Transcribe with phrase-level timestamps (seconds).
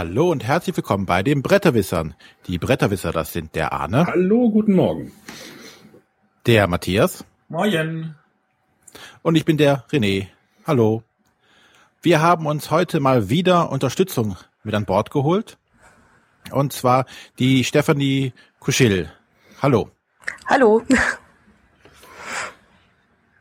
[0.00, 2.14] Hallo und herzlich willkommen bei den Bretterwissern.
[2.46, 4.06] Die Bretterwisser, das sind der Arne.
[4.06, 5.12] Hallo, guten Morgen.
[6.46, 7.22] Der Matthias.
[7.50, 8.14] Moin.
[9.20, 10.28] Und ich bin der René.
[10.66, 11.02] Hallo.
[12.00, 15.58] Wir haben uns heute mal wieder Unterstützung mit an Bord geholt.
[16.50, 17.04] Und zwar
[17.38, 19.12] die Stefanie Kuschil.
[19.60, 19.90] Hallo.
[20.46, 20.82] Hallo.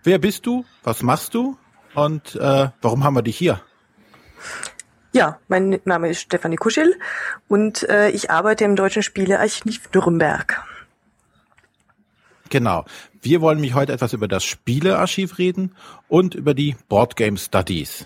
[0.04, 0.66] Wer bist du?
[0.84, 1.58] Was machst du?
[1.96, 3.62] Und äh, warum haben wir dich hier?
[5.12, 6.96] Ja, mein Name ist Stefanie Kuschel
[7.48, 10.64] und äh, ich arbeite im Deutschen Spielearchiv Nürnberg.
[12.50, 12.86] Genau.
[13.22, 15.76] Wir wollen mich heute etwas über das Spielearchiv reden
[16.08, 18.06] und über die Boardgame Studies.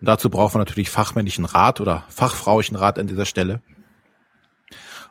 [0.00, 3.60] Und dazu brauchen wir natürlich fachmännlichen Rat oder fachfrauischen Rat an dieser Stelle.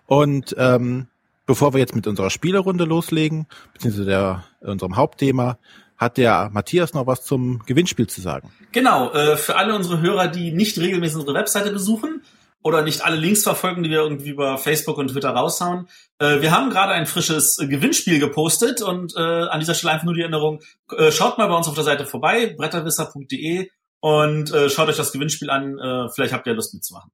[0.06, 1.08] Und ähm,
[1.46, 5.58] bevor wir jetzt mit unserer Spielerrunde loslegen, beziehungsweise der, unserem Hauptthema,
[6.04, 8.52] hat der Matthias noch was zum Gewinnspiel zu sagen.
[8.72, 12.22] Genau, äh, für alle unsere Hörer, die nicht regelmäßig unsere Webseite besuchen
[12.62, 15.88] oder nicht alle Links verfolgen, die wir irgendwie über Facebook und Twitter raushauen.
[16.20, 20.14] Äh, wir haben gerade ein frisches Gewinnspiel gepostet und äh, an dieser Stelle einfach nur
[20.14, 20.62] die Erinnerung,
[21.10, 26.10] schaut mal bei uns auf der Seite vorbei, bretterwisser.de und schaut euch das Gewinnspiel an,
[26.14, 27.10] vielleicht habt ihr Lust mitzumachen.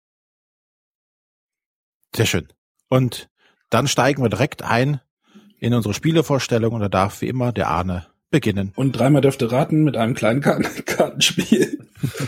[2.15, 2.47] Sehr schön.
[2.89, 3.29] Und
[3.69, 4.99] dann steigen wir direkt ein
[5.59, 8.71] in unsere Spielevorstellung und da darf wie immer der Arne beginnen.
[8.75, 11.79] Und dreimal dürfte raten mit einem kleinen Karten Kartenspiel.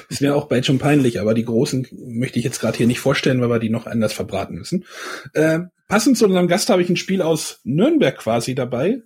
[0.10, 3.00] Das wäre auch bald schon peinlich, aber die großen möchte ich jetzt gerade hier nicht
[3.00, 4.86] vorstellen, weil wir die noch anders verbraten müssen.
[5.34, 9.02] Äh, passend zu unserem Gast habe ich ein Spiel aus Nürnberg quasi dabei,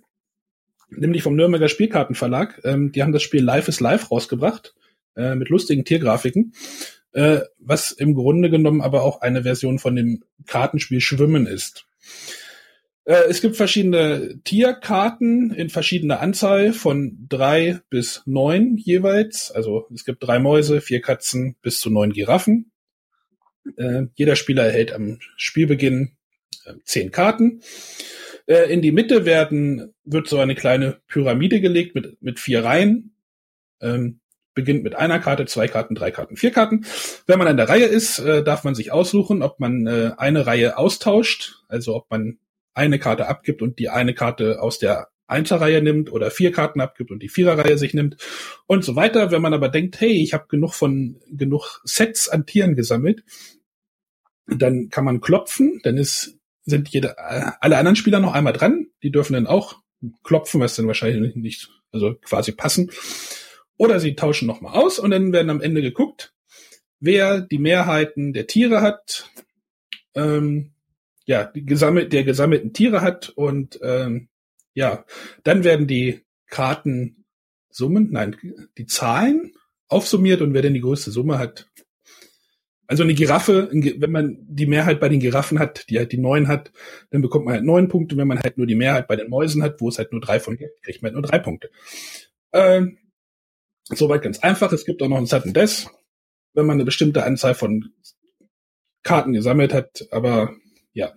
[0.90, 2.60] nämlich vom Nürnberger Spielkartenverlag.
[2.64, 4.74] Ähm, die haben das Spiel Life is Life rausgebracht,
[5.16, 6.54] äh, mit lustigen Tiergrafiken,
[7.12, 11.86] äh, was im Grunde genommen aber auch eine Version von dem Kartenspiel Schwimmen ist.
[13.06, 19.50] Äh, es gibt verschiedene Tierkarten in verschiedener Anzahl von drei bis neun jeweils.
[19.50, 22.72] Also es gibt drei Mäuse, vier Katzen bis zu neun Giraffen.
[23.76, 26.16] Äh, jeder Spieler erhält am Spielbeginn
[26.66, 27.62] äh, zehn Karten.
[28.46, 33.14] Äh, in die Mitte werden, wird so eine kleine Pyramide gelegt mit, mit vier Reihen.
[33.80, 34.20] Ähm,
[34.54, 36.86] beginnt mit einer Karte, zwei Karten, drei Karten, vier Karten.
[37.26, 40.46] Wenn man an der Reihe ist, äh, darf man sich aussuchen, ob man äh, eine
[40.46, 42.38] Reihe austauscht, also ob man
[42.76, 47.10] eine Karte abgibt und die eine Karte aus der Einserreihe nimmt oder vier Karten abgibt
[47.10, 48.16] und die Viererreihe sich nimmt
[48.66, 49.30] und so weiter.
[49.30, 53.24] Wenn man aber denkt, hey, ich habe genug von genug Sets an Tieren gesammelt,
[54.46, 57.16] dann kann man klopfen, dann ist sind jede,
[57.62, 58.88] alle anderen Spieler noch einmal dran.
[59.02, 59.80] Die dürfen dann auch
[60.24, 62.90] klopfen, was dann wahrscheinlich nicht, also quasi passen.
[63.78, 66.34] Oder sie tauschen nochmal aus und dann werden am Ende geguckt,
[66.98, 69.30] wer die Mehrheiten der Tiere hat.
[70.14, 70.72] Ähm,
[71.26, 74.28] ja, die gesammelt, der gesammelten Tiere hat und ähm,
[74.74, 75.04] ja,
[75.42, 78.36] dann werden die Kartensummen, nein,
[78.78, 79.52] die Zahlen
[79.88, 81.68] aufsummiert und wer denn die größte Summe hat.
[82.88, 86.46] Also eine Giraffe, wenn man die Mehrheit bei den Giraffen hat, die halt die neun
[86.46, 86.70] hat,
[87.10, 88.16] dann bekommt man halt neun Punkte.
[88.16, 90.38] Wenn man halt nur die Mehrheit bei den Mäusen hat, wo es halt nur drei
[90.38, 91.68] von gibt, kriegt man halt nur drei Punkte.
[92.52, 92.98] Ähm,
[93.86, 94.72] soweit ganz einfach.
[94.72, 95.88] Es gibt auch noch ein Sudden Death,
[96.54, 97.90] wenn man eine bestimmte Anzahl von
[99.02, 100.54] Karten gesammelt hat, aber
[100.96, 101.12] ja.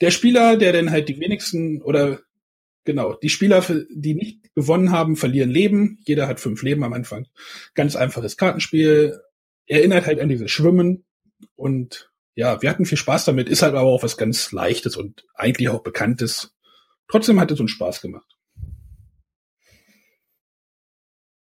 [0.00, 2.20] Der Spieler, der dann halt die wenigsten oder
[2.84, 5.98] genau, die Spieler, die nicht gewonnen haben, verlieren Leben.
[6.06, 7.26] Jeder hat fünf Leben am Anfang.
[7.74, 9.20] Ganz einfaches Kartenspiel.
[9.66, 11.04] Erinnert halt an dieses Schwimmen.
[11.56, 13.50] Und ja, wir hatten viel Spaß damit.
[13.50, 16.54] Ist halt aber auch was ganz Leichtes und eigentlich auch Bekanntes.
[17.06, 18.34] Trotzdem hat es uns Spaß gemacht.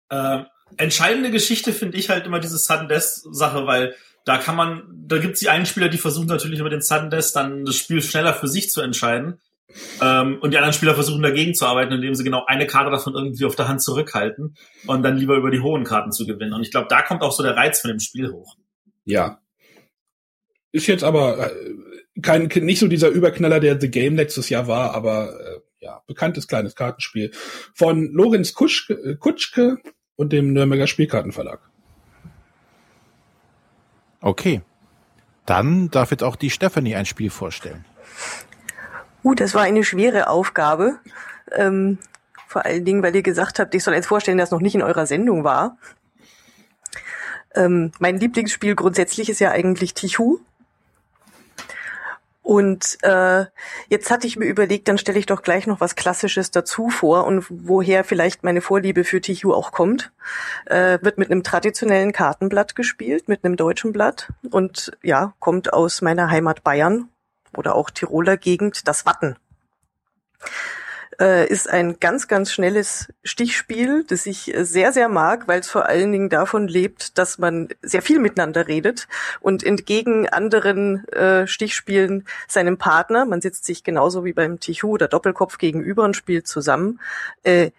[0.09, 0.45] Äh,
[0.77, 5.19] entscheidende Geschichte finde ich halt immer diese Sudden Death Sache, weil da kann man, da
[5.19, 8.03] gibt es die einen Spieler, die versuchen natürlich über den Sudden Death dann das Spiel
[8.03, 9.41] schneller für sich zu entscheiden.
[10.01, 13.15] Ähm, und die anderen Spieler versuchen dagegen zu arbeiten, indem sie genau eine Karte davon
[13.15, 14.55] irgendwie auf der Hand zurückhalten
[14.87, 16.53] und dann lieber über die hohen Karten zu gewinnen.
[16.53, 18.57] Und ich glaube, da kommt auch so der Reiz von dem Spiel hoch.
[19.05, 19.41] Ja.
[20.73, 24.95] Ist jetzt aber äh, kein nicht so dieser Überknaller, der The Game letztes Jahr war,
[24.95, 27.33] aber äh, ja, bekanntes kleines Kartenspiel
[27.75, 29.79] von Lorenz Kuschke, äh, Kutschke
[30.17, 31.72] und dem Nürnberger Spielkartenverlag.
[34.23, 34.63] Okay.
[35.45, 37.85] Dann darf jetzt auch die Stephanie ein Spiel vorstellen.
[39.25, 40.99] Uh, das war eine schwere Aufgabe.
[41.51, 41.99] Ähm,
[42.47, 44.83] vor allen Dingen, weil ihr gesagt habt, ich soll jetzt vorstellen, dass noch nicht in
[44.83, 45.77] eurer Sendung war.
[47.55, 50.39] Ähm, mein Lieblingsspiel grundsätzlich ist ja eigentlich Tichu.
[52.53, 53.47] Und äh,
[53.89, 57.25] jetzt hatte ich mir überlegt, dann stelle ich doch gleich noch was Klassisches dazu vor
[57.25, 60.13] und woher vielleicht meine Vorliebe für Tichu auch kommt.
[60.67, 66.03] Äh, wird mit einem traditionellen Kartenblatt gespielt, mit einem deutschen Blatt und ja, kommt aus
[66.03, 67.09] meiner Heimat Bayern
[67.57, 69.37] oder auch Tiroler Gegend, das Watten.
[71.23, 75.87] Äh, ist ein ganz, ganz schnelles Stichspiel, das ich sehr, sehr mag, weil es vor
[75.87, 79.07] allen Dingen davon lebt, dass man sehr viel miteinander redet
[79.41, 85.07] und entgegen anderen äh, Stichspielen seinem Partner, man sitzt sich genauso wie beim Tichu oder
[85.07, 86.99] Doppelkopf gegenüber und spielt zusammen,
[87.45, 87.71] äh,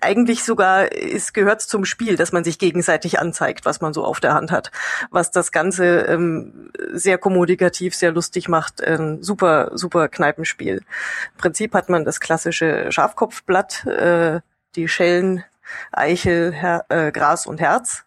[0.00, 4.20] eigentlich sogar es gehört zum Spiel, dass man sich gegenseitig anzeigt, was man so auf
[4.20, 4.70] der Hand hat,
[5.10, 8.82] was das Ganze ähm, sehr kommunikativ, sehr lustig macht.
[8.82, 10.76] Ein super, super Kneipenspiel.
[10.76, 14.40] Im Prinzip hat man das klassische Schafkopfblatt, äh,
[14.76, 15.44] die Schellen,
[15.90, 18.04] Eichel, Her äh, Gras und Herz.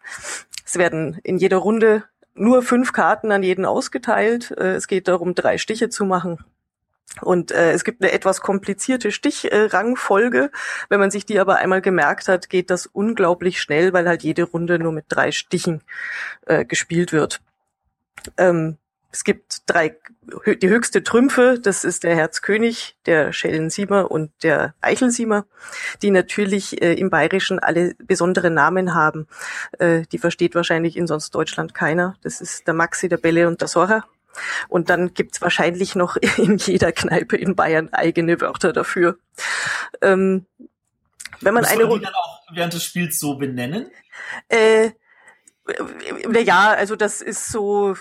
[0.66, 4.52] Es werden in jeder Runde nur fünf Karten an jeden ausgeteilt.
[4.52, 6.40] Äh, es geht darum, drei Stiche zu machen.
[7.22, 10.52] Und äh, es gibt eine etwas komplizierte Stichrangfolge.
[10.90, 14.44] Wenn man sich die aber einmal gemerkt hat, geht das unglaublich schnell, weil halt jede
[14.44, 15.82] Runde nur mit drei Stichen
[16.46, 17.42] äh, gespielt wird.
[18.38, 18.78] Ähm,
[19.16, 19.96] es gibt drei,
[20.46, 25.46] die höchste Trümpfe, das ist der Herzkönig, der Schellensiemer und der Eichelsiemer,
[26.02, 29.28] die natürlich äh, im Bayerischen alle besondere Namen haben.
[29.80, 32.18] Äh, die versteht wahrscheinlich in sonst Deutschland keiner.
[32.24, 34.04] Das ist der Maxi, der Bälle und der Sorra.
[34.68, 39.18] Und dann gibt's wahrscheinlich noch in jeder Kneipe in Bayern eigene Wörter dafür.
[40.02, 40.46] Ähm,
[41.42, 43.92] wenn man Muss eine dann auch während des Spiels so benennen?
[44.50, 44.92] äh,
[46.44, 47.96] ja, also das ist so,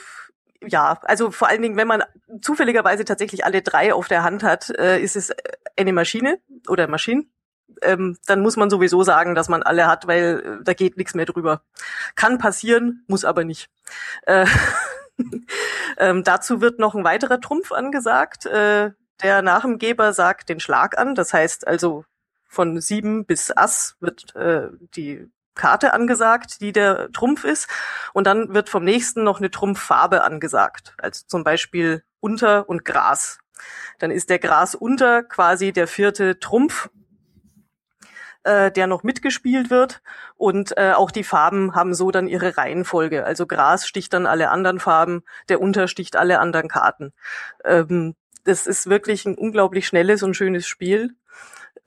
[0.63, 2.03] ja, also vor allen Dingen, wenn man
[2.41, 5.33] zufälligerweise tatsächlich alle drei auf der Hand hat, äh, ist es
[5.77, 6.39] eine Maschine
[6.69, 7.31] oder Maschinen.
[7.83, 11.15] Ähm, dann muss man sowieso sagen, dass man alle hat, weil äh, da geht nichts
[11.15, 11.63] mehr drüber.
[12.15, 13.69] Kann passieren, muss aber nicht.
[14.27, 14.47] Äh,
[15.99, 18.47] ähm, dazu wird noch ein weiterer Trumpf angesagt.
[18.47, 21.15] Äh, der Nachemgeber sagt den Schlag an.
[21.15, 22.05] Das heißt also
[22.49, 27.69] von sieben bis Ass wird äh, die Karte angesagt, die der Trumpf ist.
[28.13, 30.95] Und dann wird vom nächsten noch eine Trumpffarbe angesagt.
[30.99, 33.39] Also zum Beispiel Unter und Gras.
[33.99, 36.91] Dann ist der Gras unter quasi der vierte Trumpf
[38.45, 40.03] äh, der noch mitgespielt wird.
[40.37, 43.25] Und äh, auch die Farben haben so dann ihre Reihenfolge.
[43.25, 47.13] Also Gras sticht dann alle anderen Farben, der Unter sticht alle anderen Karten.
[47.65, 48.15] Ähm,
[48.45, 51.17] das ist wirklich ein unglaublich schnelles und schönes Spiel,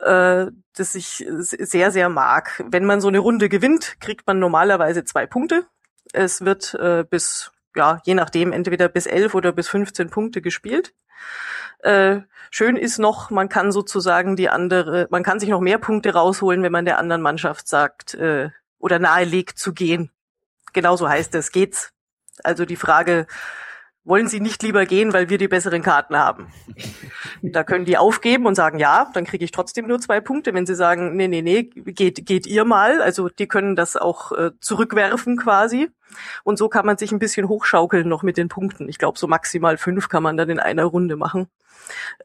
[0.00, 0.46] äh,
[0.76, 2.64] das ich sehr, sehr mag.
[2.68, 5.66] Wenn man so eine Runde gewinnt, kriegt man normalerweise zwei Punkte.
[6.12, 10.94] Es wird äh, bis, ja, je nachdem, entweder bis elf oder bis 15 Punkte gespielt.
[11.78, 16.12] Äh, schön ist noch, man kann sozusagen die andere, man kann sich noch mehr Punkte
[16.12, 20.10] rausholen, wenn man der anderen Mannschaft sagt äh, oder nahelegt zu gehen.
[20.72, 21.92] Genauso heißt es, geht's.
[22.42, 23.26] Also die Frage,
[24.08, 26.48] wollen Sie nicht lieber gehen, weil wir die besseren Karten haben?
[27.42, 30.54] Da können die aufgeben und sagen, ja, dann kriege ich trotzdem nur zwei Punkte.
[30.54, 33.02] Wenn sie sagen, nee, nee, nee, geht, geht ihr mal.
[33.02, 35.90] Also die können das auch äh, zurückwerfen quasi.
[36.42, 38.88] Und so kann man sich ein bisschen hochschaukeln noch mit den Punkten.
[38.88, 41.48] Ich glaube, so maximal fünf kann man dann in einer Runde machen.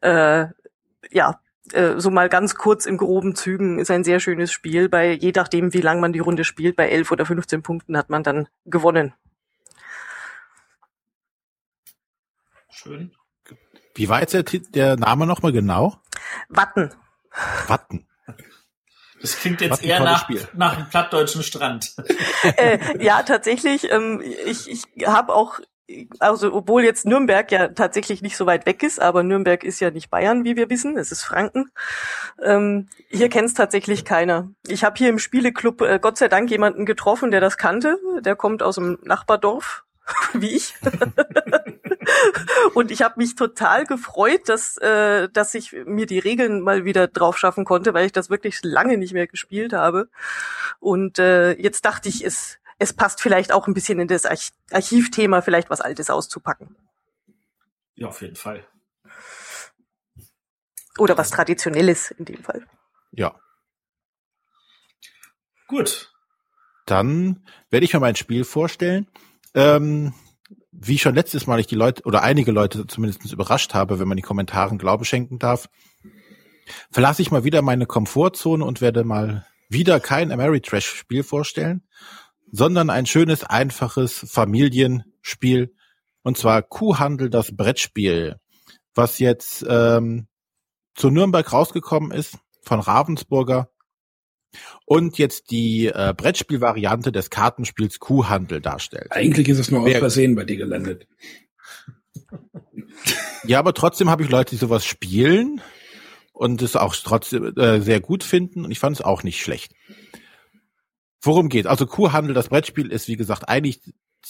[0.02, 0.48] Äh,
[1.12, 1.40] ja,
[1.74, 4.90] äh, so mal ganz kurz in groben Zügen ist ein sehr schönes Spiel.
[4.90, 8.10] Bei je nachdem, wie lang man die Runde spielt, bei elf oder 15 Punkten hat
[8.10, 9.14] man dann gewonnen.
[12.74, 13.12] Schön.
[13.96, 16.02] Wie war jetzt der, der Name nochmal genau?
[16.50, 16.92] Watten.
[17.68, 18.08] Watten.
[19.22, 20.46] Das klingt jetzt eher nach, Spiel.
[20.54, 21.96] nach einem plattdeutschen Strand.
[22.58, 23.90] äh, ja, tatsächlich.
[23.90, 25.60] Ähm, ich ich habe auch,
[26.20, 29.92] also obwohl jetzt Nürnberg ja tatsächlich nicht so weit weg ist, aber Nürnberg ist ja
[29.92, 31.72] nicht Bayern, wie wir wissen, es ist Franken.
[32.44, 34.50] Ähm, hier kennt es tatsächlich keiner.
[34.68, 37.98] Ich habe hier im Spieleclub äh, Gott sei Dank jemanden getroffen, der das kannte.
[38.26, 39.86] Der kommt aus dem Nachbardorf,
[40.34, 40.76] wie ich.
[42.74, 47.08] Und ich habe mich total gefreut, dass, äh, dass ich mir die Regeln mal wieder
[47.08, 50.10] drauf schaffen konnte, weil ich das wirklich lange nicht mehr gespielt habe.
[50.80, 54.52] Und äh, jetzt dachte ich, es, es passt vielleicht auch ein bisschen in das Arch
[54.72, 56.76] Archivthema, vielleicht was Altes auszupacken.
[57.96, 58.66] Ja, auf jeden Fall.
[60.98, 62.66] Oder was Traditionelles in dem Fall.
[63.12, 63.40] Ja.
[65.68, 66.12] Gut.
[66.86, 69.08] Dann werde ich mal mein Spiel vorstellen.
[69.56, 70.14] Ähm,
[70.76, 74.18] wie schon letztes Mal ich die Leute oder einige Leute zumindest überrascht habe, wenn man
[74.18, 75.70] die Kommentaren Glaube schenken darf,
[76.92, 81.84] verlasse ich mal wieder meine Komfortzone und werde mal wieder kein Ameritrash-Spiel vorstellen,
[82.52, 85.74] sondern ein schönes, einfaches Familienspiel
[86.24, 88.38] und zwar Kuhhandel, das Brettspiel,
[88.96, 90.28] was jetzt ähm,
[90.96, 93.70] zu Nürnberg rausgekommen ist von Ravensburger
[94.86, 99.08] und jetzt die äh, Brettspielvariante des Kartenspiels Kuhhandel darstellt.
[99.12, 101.08] Eigentlich ist es nur aus Versehen bei dir gelandet.
[103.46, 105.60] Ja, aber trotzdem habe ich Leute, die sowas spielen
[106.32, 109.74] und es auch trotzdem äh, sehr gut finden und ich fand es auch nicht schlecht.
[111.22, 111.68] Worum geht?
[111.68, 113.82] Also Kuhhandel, das Brettspiel ist wie gesagt eigentlich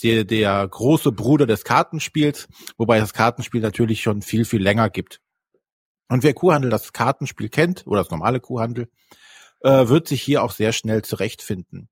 [0.02, 5.20] der, der große Bruder des Kartenspiels, wobei das Kartenspiel natürlich schon viel, viel länger gibt.
[6.08, 8.88] Und wer Kuhhandel, das Kartenspiel kennt, oder das normale Kuhhandel,
[9.64, 11.88] äh, wird sich hier auch sehr schnell zurechtfinden.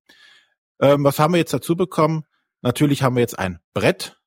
[0.79, 2.23] Ähm, was haben wir jetzt dazu bekommen?
[2.61, 4.19] Natürlich haben wir jetzt ein Brett,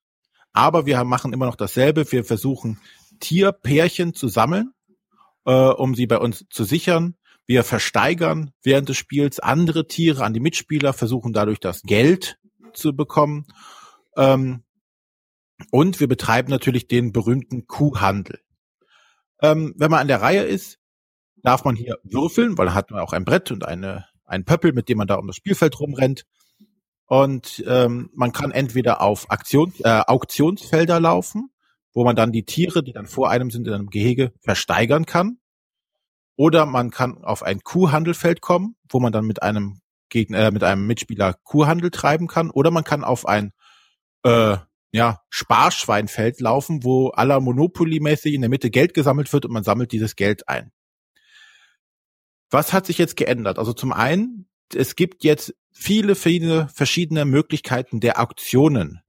[0.53, 2.11] aber wir machen immer noch dasselbe.
[2.11, 2.81] Wir versuchen
[3.21, 4.73] Tierpärchen zu sammeln,
[5.47, 7.17] äh, um sie bei uns zu sichern.
[7.47, 12.39] Wir versteigern während des Spiels andere Tiere an die Mitspieler, versuchen dadurch das Geld
[12.75, 13.47] zu bekommen.
[14.17, 14.65] Ähm,
[15.71, 18.41] und wir betreiben natürlich den berühmten Kuhhandel.
[19.41, 20.79] Ähm, wenn man an der Reihe ist,
[21.47, 24.89] darf man hier würfeln, weil hat man auch ein Brett und eine, ein Pöppel, mit
[24.89, 26.25] dem man da um das Spielfeld rumrennt.
[27.07, 31.51] Und ähm, man kann entweder auf Aktion, äh, Auktionsfelder laufen,
[31.95, 35.39] wo man dann die Tiere, die dann vor einem sind in einem Gehege, versteigern kann.
[36.35, 40.65] Oder man kann auf ein Kuhhandelfeld kommen, wo man dann mit einem Gegner, äh, mit
[40.65, 42.51] einem Mitspieler Kuhhandel treiben kann.
[42.51, 43.53] Oder man kann auf ein
[44.25, 44.57] äh,
[44.91, 49.93] ja, Sparschweinfeld laufen, wo aller Monopoly-mäßig in der Mitte Geld gesammelt wird und man sammelt
[49.93, 50.73] dieses Geld ein.
[52.51, 53.59] Was hat sich jetzt geändert?
[53.59, 59.01] Also zum einen, es gibt jetzt viele, viele verschiedene Möglichkeiten der Auktionen.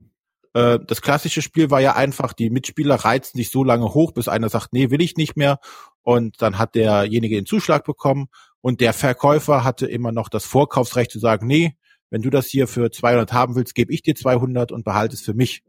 [0.53, 4.27] Äh, das klassische Spiel war ja einfach, die Mitspieler reizen sich so lange hoch, bis
[4.27, 5.59] einer sagt, nee, will ich nicht mehr.
[6.01, 8.27] Und dann hat derjenige den Zuschlag bekommen
[8.61, 11.77] und der Verkäufer hatte immer noch das Vorkaufsrecht zu sagen, nee,
[12.09, 15.21] wenn du das hier für 200 haben willst, gebe ich dir 200 und behalte es
[15.21, 15.63] für mich.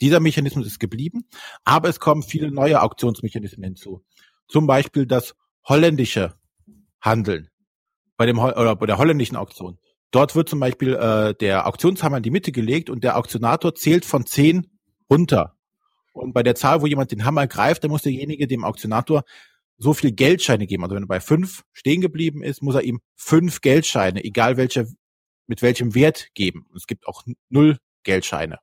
[0.00, 1.24] Dieser Mechanismus ist geblieben,
[1.64, 4.04] aber es kommen viele neue Auktionsmechanismen hinzu.
[4.48, 5.34] Zum Beispiel das
[5.66, 6.34] holländische
[7.04, 7.50] Handeln
[8.16, 9.78] bei dem oder bei der holländischen Auktion.
[10.10, 14.04] Dort wird zum Beispiel äh, der Auktionshammer in die Mitte gelegt und der Auktionator zählt
[14.04, 14.68] von zehn
[15.10, 15.56] runter.
[16.12, 19.24] Und bei der Zahl, wo jemand den Hammer greift, dann muss derjenige dem Auktionator
[19.76, 20.84] so viel Geldscheine geben.
[20.84, 24.86] Also wenn er bei fünf stehen geblieben ist, muss er ihm fünf Geldscheine, egal welcher,
[25.48, 26.66] mit welchem Wert geben.
[26.76, 28.58] Es gibt auch null Geldscheine.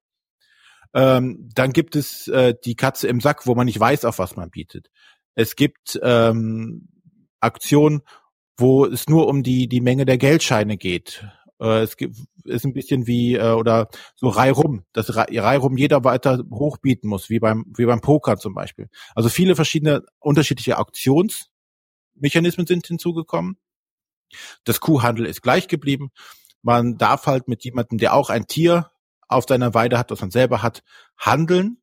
[0.94, 4.38] Ähm, dann gibt es äh, die Katze im Sack, wo man nicht weiß, auf was
[4.38, 4.90] man bietet.
[5.36, 6.88] Es gibt ähm,
[7.42, 8.02] Aktionen,
[8.58, 11.26] wo es nur um die, die Menge der Geldscheine geht.
[11.60, 16.44] Äh, es gibt, ist ein bisschen wie, äh, oder so Reihrum, dass Reihrum jeder weiter
[16.52, 18.90] hochbieten muss, wie beim, wie beim Poker zum Beispiel.
[19.16, 23.58] Also viele verschiedene unterschiedliche Auktionsmechanismen sind hinzugekommen.
[24.64, 26.12] Das Kuhhandel ist gleich geblieben.
[26.62, 28.92] Man darf halt mit jemandem, der auch ein Tier
[29.28, 30.84] auf seiner Weide hat, was man selber hat,
[31.18, 31.81] handeln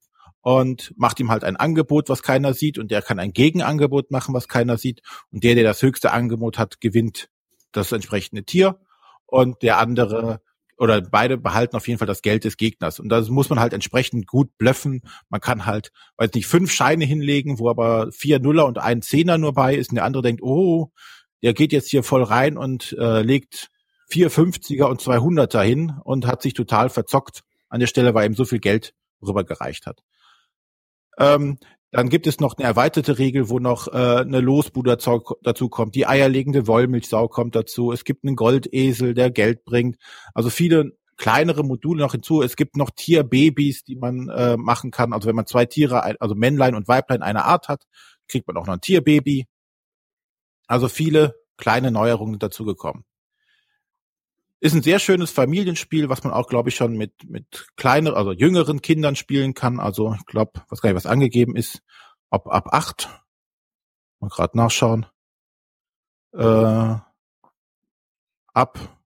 [0.48, 4.32] und macht ihm halt ein Angebot, was keiner sieht und der kann ein Gegenangebot machen,
[4.32, 7.28] was keiner sieht und der, der das höchste Angebot hat, gewinnt
[7.70, 8.80] das entsprechende Tier
[9.26, 10.40] und der andere
[10.78, 12.98] oder beide behalten auf jeden Fall das Geld des Gegners.
[12.98, 15.02] Und das muss man halt entsprechend gut blöffen.
[15.28, 19.36] Man kann halt, weiß nicht, fünf Scheine hinlegen, wo aber vier Nuller und ein Zehner
[19.36, 20.92] nur bei ist und der andere denkt, oh,
[21.42, 23.68] der geht jetzt hier voll rein und äh, legt
[24.08, 28.34] vier 50er und 200er hin und hat sich total verzockt an der Stelle, weil ihm
[28.34, 30.00] so viel Geld rübergereicht hat.
[31.18, 31.58] Ähm,
[31.90, 35.94] dann gibt es noch eine erweiterte Regel, wo noch äh, eine Losbude dazu kommt.
[35.94, 37.92] Die eierlegende Wollmilchsau kommt dazu.
[37.92, 39.96] Es gibt einen Goldesel, der Geld bringt.
[40.34, 42.42] Also viele kleinere Module noch hinzu.
[42.42, 45.12] Es gibt noch Tierbabys, die man äh, machen kann.
[45.12, 47.84] Also wenn man zwei Tiere, also Männlein und Weiblein einer Art hat,
[48.28, 49.46] kriegt man auch noch ein Tierbaby.
[50.66, 53.04] Also viele kleine Neuerungen dazugekommen.
[54.60, 58.32] Ist ein sehr schönes Familienspiel, was man auch, glaube ich, schon mit, mit kleineren, also
[58.32, 59.78] jüngeren Kindern spielen kann.
[59.78, 61.82] Also ich glaube, was gar nicht was angegeben ist,
[62.30, 63.08] ob ab acht.
[64.20, 65.06] Mal gerade nachschauen.
[66.32, 66.96] Äh,
[68.52, 68.98] ab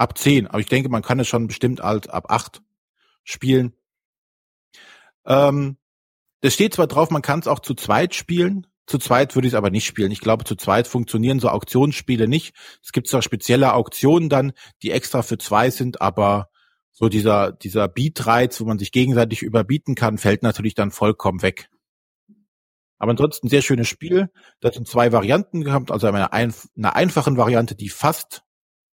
[0.00, 0.46] ab zehn.
[0.46, 2.62] Aber ich denke, man kann es schon bestimmt alt ab acht
[3.22, 3.74] spielen.
[5.26, 5.76] Ähm,
[6.40, 8.66] das steht zwar drauf, man kann es auch zu zweit spielen.
[8.90, 10.10] Zu zweit würde ich es aber nicht spielen.
[10.10, 12.56] Ich glaube, zu zweit funktionieren so Auktionsspiele nicht.
[12.82, 16.48] Es gibt zwar spezielle Auktionen dann, die extra für zwei sind, aber
[16.90, 21.68] so dieser, dieser Beatreiz, wo man sich gegenseitig überbieten kann, fällt natürlich dann vollkommen weg.
[22.98, 24.28] Aber ansonsten sehr schönes Spiel.
[24.58, 28.42] Da sind zwei Varianten gehabt, also eine, eine einfachen Variante, die fast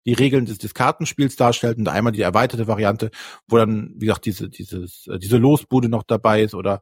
[0.07, 3.11] die Regeln des, des Kartenspiels darstellt und einmal die erweiterte Variante,
[3.47, 6.81] wo dann, wie gesagt, diese, dieses, äh, diese Losbude noch dabei ist oder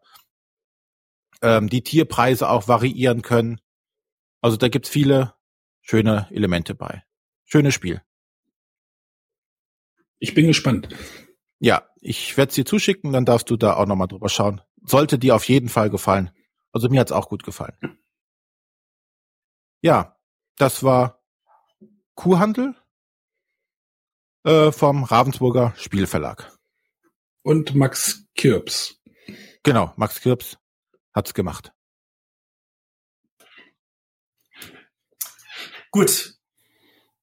[1.42, 3.60] ähm, die Tierpreise auch variieren können.
[4.42, 5.34] Also da gibt's viele
[5.82, 7.04] schöne Elemente bei.
[7.46, 8.02] Schönes Spiel.
[10.20, 10.90] Ich bin gespannt.
[11.60, 14.62] Ja, ich werde es dir zuschicken, dann darfst du da auch nochmal drüber schauen.
[14.84, 16.32] Sollte dir auf jeden Fall gefallen.
[16.72, 18.00] Also mir hat's auch gut gefallen.
[19.82, 20.18] Ja,
[20.58, 21.24] das war
[22.16, 22.76] Kuhhandel
[24.44, 26.56] äh, vom Ravensburger Spielverlag.
[27.44, 29.02] Und Max Kirps.
[29.64, 30.61] Genau, Max Kirps
[31.14, 31.72] hat's gemacht.
[35.92, 36.36] Gut,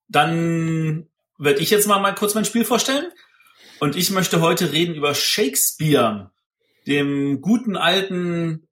[0.08, 3.10] dann werde ich jetzt mal, mal kurz mein Spiel vorstellen.
[3.80, 6.32] Und ich möchte heute reden über Shakespeare,
[6.86, 8.68] dem guten alten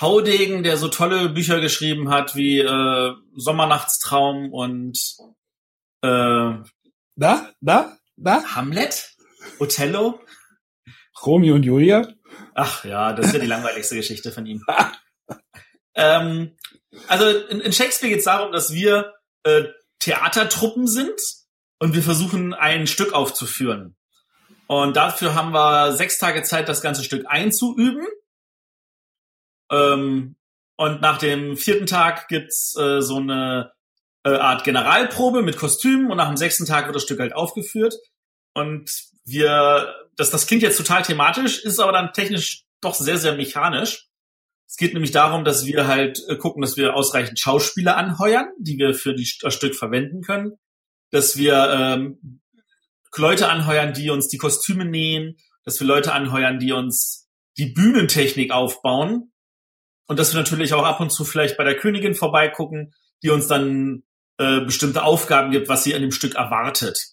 [0.00, 4.98] Haudegen, der so tolle Bücher geschrieben hat wie äh, Sommernachtstraum und
[6.02, 6.54] äh,
[7.16, 8.42] Da, da, da?
[8.54, 9.14] Hamlet,
[9.58, 10.20] Othello.
[11.24, 12.08] Romeo und Julia?
[12.54, 14.64] Ach ja, das ist ja die langweiligste Geschichte von ihm.
[15.94, 16.56] ähm,
[17.08, 19.14] also in, in Shakespeare geht es darum, dass wir
[19.44, 19.64] äh,
[19.98, 21.20] Theatertruppen sind
[21.78, 23.96] und wir versuchen ein Stück aufzuführen.
[24.66, 28.06] Und dafür haben wir sechs Tage Zeit, das ganze Stück einzuüben.
[29.70, 30.36] Ähm,
[30.76, 33.72] und nach dem vierten Tag gibt's äh, so eine
[34.24, 37.94] äh, Art Generalprobe mit Kostümen und nach dem sechsten Tag wird das Stück halt aufgeführt.
[38.54, 38.90] Und
[39.24, 44.08] wir, das, das klingt jetzt total thematisch, ist aber dann technisch doch sehr, sehr mechanisch.
[44.68, 48.78] Es geht nämlich darum, dass wir halt äh, gucken, dass wir ausreichend Schauspieler anheuern, die
[48.78, 50.52] wir für die, das Stück verwenden können.
[51.10, 52.40] Dass wir ähm,
[53.14, 57.28] Leute anheuern, die uns die Kostüme nähen, dass wir Leute anheuern, die uns
[57.58, 59.32] die Bühnentechnik aufbauen
[60.06, 63.46] und dass wir natürlich auch ab und zu vielleicht bei der Königin vorbeigucken, die uns
[63.46, 64.04] dann
[64.38, 67.11] äh, bestimmte Aufgaben gibt, was sie an dem Stück erwartet.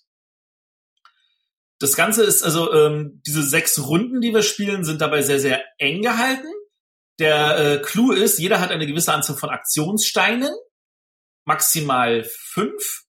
[1.80, 5.64] Das Ganze ist also, ähm, diese sechs Runden, die wir spielen, sind dabei sehr, sehr
[5.78, 6.48] eng gehalten.
[7.20, 10.54] Der äh, Clou ist, jeder hat eine gewisse Anzahl von Aktionssteinen,
[11.46, 13.04] maximal fünf.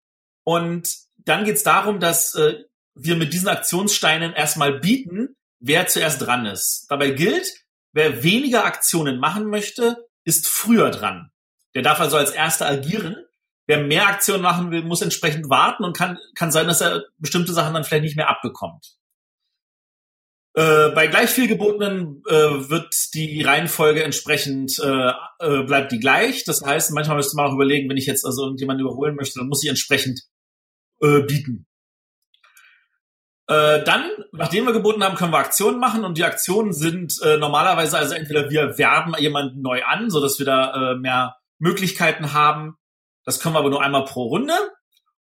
[0.45, 6.23] Und dann geht es darum, dass äh, wir mit diesen Aktionssteinen erstmal bieten, wer zuerst
[6.23, 6.87] dran ist.
[6.89, 7.53] Dabei gilt,
[7.93, 11.31] wer weniger Aktionen machen möchte, ist früher dran.
[11.75, 13.17] Der darf also als erster agieren.
[13.71, 17.53] Wer mehr Aktionen machen will, muss entsprechend warten und kann, kann sein, dass er bestimmte
[17.53, 18.97] Sachen dann vielleicht nicht mehr abbekommt.
[20.55, 22.33] Äh, bei gleich viel gebotenen äh,
[22.69, 26.43] wird die Reihenfolge entsprechend äh, äh, bleibt die gleich.
[26.43, 29.47] Das heißt, manchmal müsste man auch überlegen, wenn ich jetzt also irgendjemanden überholen möchte, dann
[29.47, 30.23] muss ich entsprechend
[31.01, 31.69] äh, bieten.
[33.47, 37.37] Äh, dann, nachdem wir geboten haben, können wir Aktionen machen und die Aktionen sind äh,
[37.37, 42.33] normalerweise also entweder wir werben jemanden neu an, so dass wir da äh, mehr Möglichkeiten
[42.33, 42.75] haben.
[43.25, 44.55] Das können wir aber nur einmal pro Runde.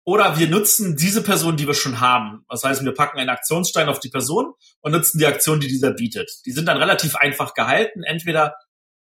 [0.07, 2.45] Oder wir nutzen diese Person, die wir schon haben.
[2.51, 5.93] Das heißt, wir packen einen Aktionsstein auf die Person und nutzen die Aktion, die dieser
[5.93, 6.31] bietet.
[6.45, 8.03] Die sind dann relativ einfach gehalten.
[8.03, 8.55] Entweder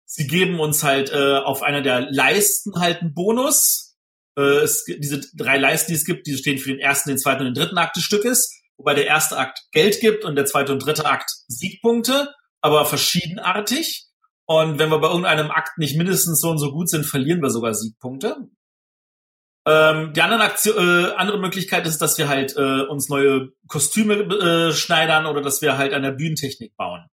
[0.05, 3.97] sie geben uns halt äh, auf einer der Leisten halt einen Bonus.
[4.37, 7.41] Äh, es, diese drei Leisten, die es gibt, die stehen für den ersten, den zweiten
[7.41, 10.73] und den dritten Akt des Stückes wobei der erste Akt Geld gibt und der zweite
[10.73, 14.07] und dritte Akt Siegpunkte, aber verschiedenartig.
[14.45, 17.49] Und wenn wir bei irgendeinem Akt nicht mindestens so und so gut sind, verlieren wir
[17.49, 18.35] sogar Siegpunkte.
[19.65, 24.15] Ähm, die andere, Aktion, äh, andere Möglichkeit ist, dass wir halt äh, uns neue Kostüme
[24.15, 27.05] äh, schneidern oder dass wir halt an der Bühnentechnik bauen.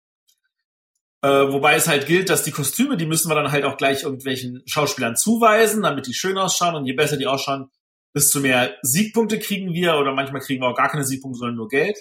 [1.21, 4.03] Äh, wobei es halt gilt, dass die Kostüme, die müssen wir dann halt auch gleich
[4.03, 6.75] irgendwelchen Schauspielern zuweisen, damit die schön ausschauen.
[6.75, 7.69] Und je besser die ausschauen,
[8.13, 11.69] desto mehr Siegpunkte kriegen wir oder manchmal kriegen wir auch gar keine Siegpunkte, sondern nur
[11.69, 11.97] Geld.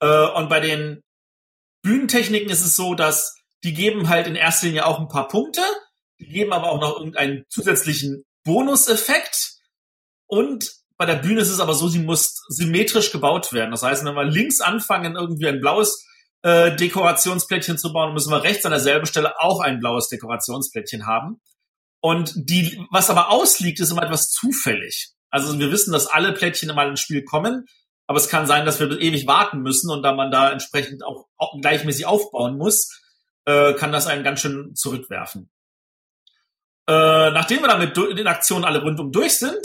[0.00, 1.02] Äh, und bei den
[1.82, 5.62] Bühnentechniken ist es so, dass die geben halt in erster Linie auch ein paar Punkte,
[6.18, 9.58] die geben aber auch noch irgendeinen zusätzlichen Bonuseffekt.
[10.26, 13.70] Und bei der Bühne ist es aber so, sie muss symmetrisch gebaut werden.
[13.70, 16.04] Das heißt, wenn wir links anfangen, irgendwie ein blaues
[16.42, 21.40] äh, Dekorationsplättchen zu bauen, müssen wir rechts an derselben Stelle auch ein blaues Dekorationsplättchen haben.
[22.00, 25.12] Und die, was aber ausliegt, ist immer etwas zufällig.
[25.30, 27.66] Also wir wissen, dass alle Plättchen mal ins Spiel kommen,
[28.08, 31.28] aber es kann sein, dass wir ewig warten müssen und da man da entsprechend auch,
[31.60, 33.00] gleichmäßig aufbauen muss,
[33.44, 35.50] äh, kann das einen ganz schön zurückwerfen.
[36.90, 39.64] Äh, nachdem wir damit in Aktionen alle rundum durch sind,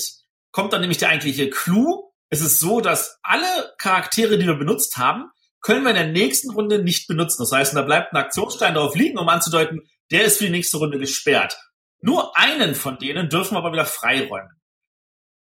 [0.52, 2.12] kommt dann nämlich der eigentliche Clou.
[2.30, 6.52] Es ist so, dass alle Charaktere, die wir benutzt haben, können wir in der nächsten
[6.52, 7.42] Runde nicht benutzen.
[7.42, 10.78] Das heißt, da bleibt ein Aktionsstein drauf liegen, um anzudeuten, der ist für die nächste
[10.78, 11.58] Runde gesperrt.
[12.00, 14.62] Nur einen von denen dürfen wir aber wieder freiräumen.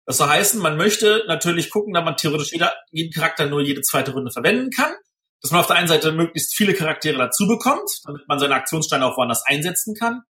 [0.08, 3.82] Das soll heißen, man möchte natürlich gucken, dass man theoretisch jeder, jeden Charakter nur jede
[3.82, 4.96] zweite Runde verwenden kann.
[5.44, 9.06] Dass man auf der einen Seite möglichst viele Charaktere dazu bekommt, damit man seine Aktionssteine
[9.06, 10.24] auch woanders einsetzen kann.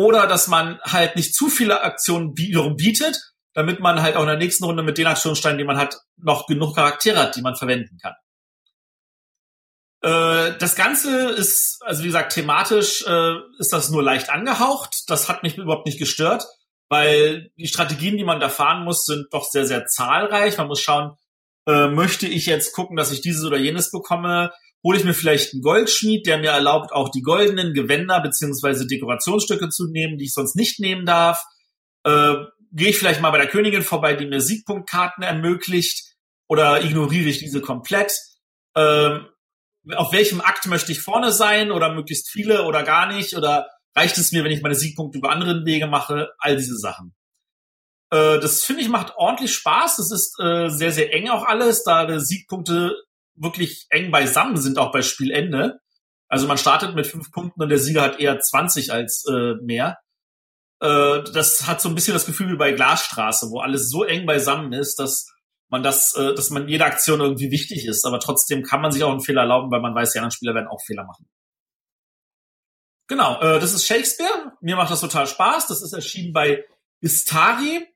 [0.00, 3.20] Oder dass man halt nicht zu viele Aktionen wiederum bietet,
[3.52, 6.46] damit man halt auch in der nächsten Runde mit den Aktionssteinen, die man hat, noch
[6.46, 8.14] genug Charaktere hat, die man verwenden kann.
[10.00, 15.10] Äh, das Ganze ist, also wie gesagt, thematisch äh, ist das nur leicht angehaucht.
[15.10, 16.46] Das hat mich überhaupt nicht gestört,
[16.88, 20.56] weil die Strategien, die man da fahren muss, sind doch sehr, sehr zahlreich.
[20.56, 21.14] Man muss schauen,
[21.66, 24.50] äh, möchte ich jetzt gucken, dass ich dieses oder jenes bekomme?
[24.82, 29.68] Hole ich mir vielleicht einen Goldschmied, der mir erlaubt, auch die goldenen Gewänder beziehungsweise Dekorationsstücke
[29.68, 31.42] zu nehmen, die ich sonst nicht nehmen darf?
[32.04, 32.34] Äh,
[32.72, 36.14] Gehe ich vielleicht mal bei der Königin vorbei, die mir Siegpunktkarten ermöglicht?
[36.48, 38.12] Oder ignoriere ich diese komplett?
[38.76, 39.26] Ähm,
[39.94, 43.66] auf welchem Akt möchte ich vorne sein oder möglichst viele oder gar nicht oder
[43.96, 47.14] reicht es mir, wenn ich meine Siegpunkte über anderen Wege mache, all diese Sachen.
[48.10, 49.96] Äh, das finde ich macht ordentlich Spaß.
[49.96, 52.94] Das ist äh, sehr, sehr eng auch alles, da Siegpunkte
[53.40, 55.80] wirklich eng beisammen sind, auch bei Spielende.
[56.28, 59.98] Also man startet mit fünf Punkten und der Sieger hat eher 20 als äh, mehr.
[60.80, 64.26] Äh, das hat so ein bisschen das Gefühl wie bei Glasstraße, wo alles so eng
[64.26, 65.26] beisammen ist, dass
[65.68, 68.04] man das, äh, dass man jede Aktion irgendwie wichtig ist.
[68.04, 70.54] Aber trotzdem kann man sich auch einen Fehler erlauben, weil man weiß, die anderen Spieler
[70.54, 71.28] werden auch Fehler machen.
[73.08, 74.52] Genau, äh, das ist Shakespeare.
[74.60, 75.66] Mir macht das total Spaß.
[75.66, 76.64] Das ist erschienen bei
[77.00, 77.86] Istari.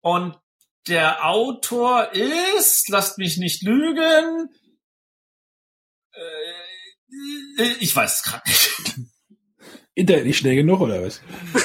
[0.00, 0.38] Und
[0.86, 4.50] der Autor ist, lasst mich nicht lügen,
[6.16, 9.00] äh, ich weiß es gerade nicht.
[9.96, 11.20] Internet nicht schnell genug, oder was?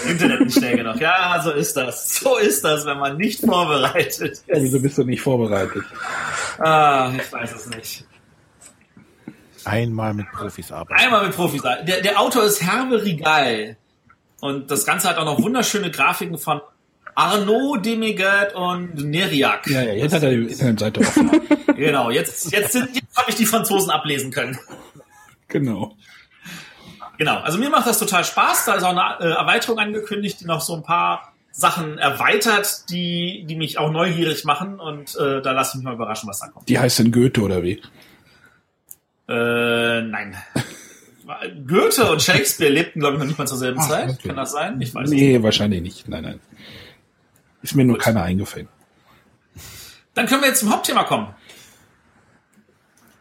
[0.08, 1.00] Internet nicht schnell genug.
[1.02, 2.20] Ja, so ist das.
[2.20, 4.48] So ist das, wenn man nicht vorbereitet ist.
[4.48, 5.84] Ja, wieso bist du nicht vorbereitet?
[6.60, 8.06] Ah, ich weiß es nicht.
[9.66, 11.02] Einmal mit Profis arbeiten.
[11.02, 11.88] Einmal mit Profis arbeiten.
[11.88, 13.78] Der, der Autor ist Herbe Rigal.
[14.42, 16.62] Und das Ganze hat auch noch wunderschöne Grafiken von
[17.20, 19.68] Arnaud Demigert und Neriak.
[19.68, 21.30] Ja, ja, jetzt hat er die Internetseite offen.
[21.76, 24.58] genau, jetzt, jetzt, sind, jetzt habe ich die Franzosen ablesen können.
[25.50, 25.96] Genau.
[27.18, 28.64] Genau, also mir macht das total Spaß.
[28.66, 33.44] Da ist auch eine äh, Erweiterung angekündigt, die noch so ein paar Sachen erweitert, die,
[33.46, 34.80] die mich auch neugierig machen.
[34.80, 36.70] Und äh, da lasse ich mich mal überraschen, was da kommt.
[36.70, 37.82] Die heißt denn Goethe oder wie?
[39.28, 40.38] Äh, nein.
[41.68, 44.10] Goethe und Shakespeare lebten, glaube ich, noch nicht mal zur selben Ach, Zeit.
[44.10, 44.28] okay.
[44.30, 44.80] Kann das sein?
[44.80, 45.44] Ich weiß Nee, nicht.
[45.44, 46.08] wahrscheinlich nicht.
[46.08, 46.40] Nein, nein.
[47.62, 48.70] Ist mir nur keiner eingefallen.
[50.14, 51.34] Dann können wir jetzt zum Hauptthema kommen.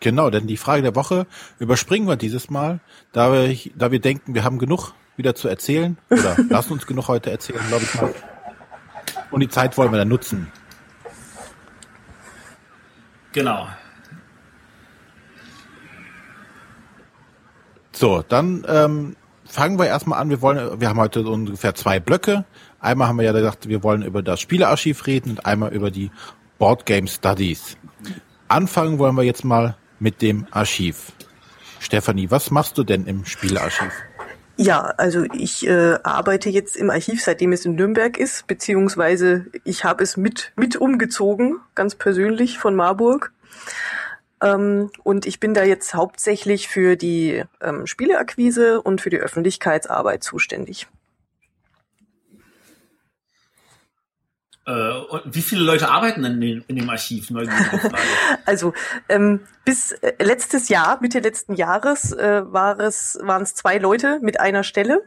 [0.01, 1.27] Genau, denn die Frage der Woche
[1.59, 2.81] überspringen wir dieses Mal,
[3.13, 7.09] da wir, da wir denken, wir haben genug wieder zu erzählen oder lassen uns genug
[7.09, 8.15] heute erzählen, glaube ich mal.
[9.31, 10.51] Und die Zeit wollen wir dann nutzen.
[13.33, 13.69] Genau.
[17.93, 20.31] So, dann ähm, fangen wir erstmal an.
[20.31, 22.45] Wir wollen, wir haben heute so ungefähr zwei Blöcke.
[22.81, 26.11] Einmal haben wir ja gesagt, wir wollen über das Spielearchiv reden und einmal über die
[26.59, 27.77] Board Game Studies.
[28.47, 31.13] Anfangen wollen wir jetzt mal mit dem Archiv.
[31.81, 33.93] Stefanie, was machst du denn im Spielearchiv?
[34.57, 39.85] Ja, also ich äh, arbeite jetzt im Archiv, seitdem es in Nürnberg ist, beziehungsweise ich
[39.85, 43.33] habe es mit mit umgezogen, ganz persönlich von Marburg.
[44.43, 50.25] Ähm, und ich bin da jetzt hauptsächlich für die ähm, Spieleakquise und für die Öffentlichkeitsarbeit
[50.25, 50.89] zuständig.
[54.58, 54.58] Äh, und
[55.25, 57.29] wie viele Leute arbeiten denn in, dem- in dem Archiv?
[58.47, 58.73] Also
[59.09, 64.19] ähm, bis äh, letztes Jahr, Mitte letzten Jahres, äh, war es, waren es zwei Leute
[64.23, 65.03] mit einer Stelle,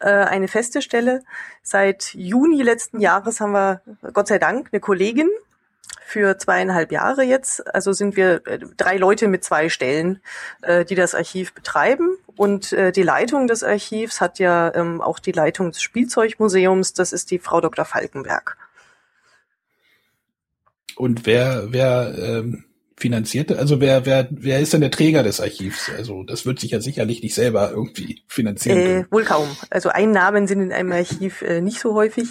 [0.00, 1.22] äh, eine feste Stelle.
[1.62, 3.80] Seit Juni letzten Jahres haben wir,
[4.12, 5.28] Gott sei Dank, eine Kollegin
[6.04, 7.74] für zweieinhalb Jahre jetzt.
[7.74, 10.20] Also sind wir äh, drei Leute mit zwei Stellen,
[10.62, 12.15] äh, die das Archiv betreiben.
[12.36, 16.92] Und äh, die Leitung des Archivs hat ja ähm, auch die Leitung des Spielzeugmuseums.
[16.92, 17.84] Das ist die Frau Dr.
[17.84, 18.58] Falkenberg.
[20.96, 22.65] Und wer, wer ähm,
[22.98, 25.90] finanziert, also wer, wer, wer ist denn der Träger des Archivs?
[25.96, 29.06] Also das wird sich ja sicherlich nicht selber irgendwie finanzieren Äh, können.
[29.10, 29.48] wohl kaum.
[29.68, 32.30] Also Einnahmen sind in einem Archiv äh, nicht so häufig.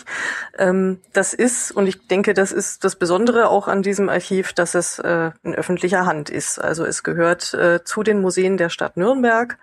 [0.58, 4.74] Ähm, das ist, und ich denke, das ist das Besondere auch an diesem Archiv, dass
[4.74, 6.58] es äh, in öffentlicher Hand ist.
[6.58, 9.60] Also es gehört äh, zu den Museen der Stadt Nürnberg.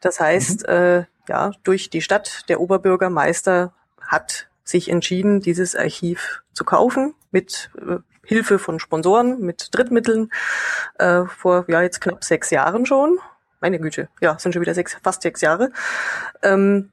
[0.00, 6.64] Das heißt, äh, ja, durch die Stadt, der Oberbürgermeister hat sich entschieden, dieses Archiv zu
[6.64, 10.30] kaufen mit äh, Hilfe von Sponsoren, mit Drittmitteln,
[10.98, 13.18] äh, vor ja jetzt knapp sechs Jahren schon.
[13.60, 15.70] Meine Güte, ja, sind schon wieder sechs, fast sechs Jahre.
[16.42, 16.90] Ähm,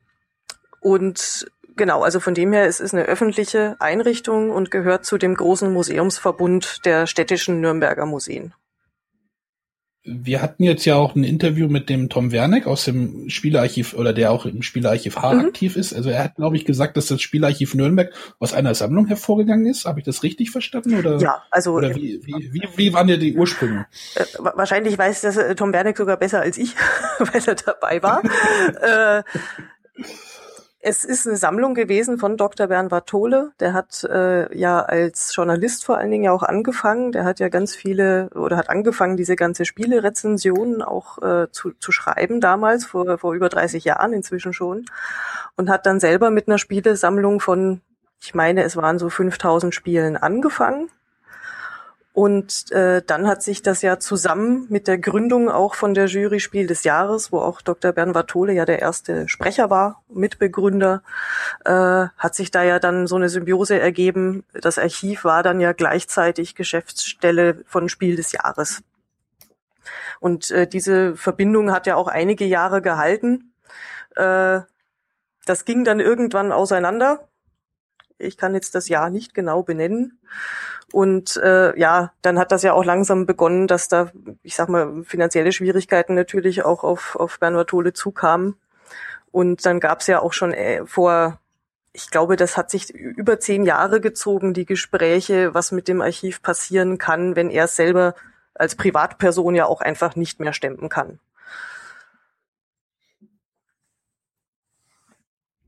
[0.81, 5.35] und genau, also von dem her, es ist eine öffentliche Einrichtung und gehört zu dem
[5.35, 8.53] großen Museumsverbund der städtischen Nürnberger Museen.
[10.11, 14.11] Wir hatten jetzt ja auch ein Interview mit dem Tom Werneck aus dem Spielearchiv oder
[14.11, 15.39] der auch im Spielearchiv H Mhm.
[15.45, 15.93] aktiv ist.
[15.93, 19.85] Also er hat, glaube ich, gesagt, dass das Spielearchiv Nürnberg aus einer Sammlung hervorgegangen ist.
[19.85, 20.95] Habe ich das richtig verstanden?
[20.97, 23.85] Oder, Ja, also oder wie, wie, wie, wie waren denn die Ursprünge?
[24.15, 26.73] Äh, wa- wahrscheinlich weiß das äh, Tom Wernick sogar besser als ich,
[27.19, 28.21] weil er dabei war.
[28.81, 29.23] äh,
[30.81, 32.67] es ist eine Sammlung gewesen von Dr.
[32.67, 33.51] Bernd Bartole.
[33.59, 37.11] Der hat äh, ja als Journalist vor allen Dingen ja auch angefangen.
[37.11, 41.91] Der hat ja ganz viele oder hat angefangen, diese ganze Spielerezensionen auch äh, zu, zu
[41.91, 44.85] schreiben damals, vor, vor über 30 Jahren inzwischen schon.
[45.57, 47.81] Und hat dann selber mit einer Spielesammlung von,
[48.21, 50.89] ich meine, es waren so 5000 Spielen angefangen.
[52.19, 56.41] Und äh, dann hat sich das ja zusammen mit der Gründung auch von der Jury
[56.41, 57.93] Spiel des Jahres, wo auch Dr.
[57.93, 61.01] Bernd Bartole ja der erste Sprecher war, Mitbegründer,
[61.63, 61.71] äh,
[62.17, 64.43] hat sich da ja dann so eine Symbiose ergeben.
[64.51, 68.83] Das Archiv war dann ja gleichzeitig Geschäftsstelle von Spiel des Jahres.
[70.19, 73.53] Und äh, diese Verbindung hat ja auch einige Jahre gehalten.
[74.17, 74.59] Äh,
[75.45, 77.29] das ging dann irgendwann auseinander
[78.19, 80.19] Ich kann jetzt das Jahr nicht genau benennen.
[80.91, 84.11] Und äh, ja, dann hat das ja auch langsam begonnen, dass da,
[84.43, 88.55] ich sag mal, finanzielle Schwierigkeiten natürlich auch auf, auf Bernhard Tole zukamen.
[89.31, 91.39] Und dann gab's ja auch schon äh, vor,
[91.93, 96.41] ich glaube, das hat sich über zehn Jahre gezogen, die Gespräche, was mit dem Archiv
[96.41, 98.15] passieren kann, wenn er selber
[98.55, 101.19] als Privatperson ja auch einfach nicht mehr stemmen kann.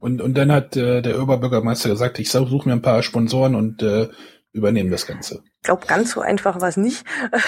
[0.01, 3.83] Und, und dann hat äh, der Oberbürgermeister gesagt, ich suche mir ein paar Sponsoren und
[3.83, 4.09] äh,
[4.51, 5.43] übernehmen das Ganze.
[5.57, 7.05] Ich glaube, ganz so einfach war es nicht.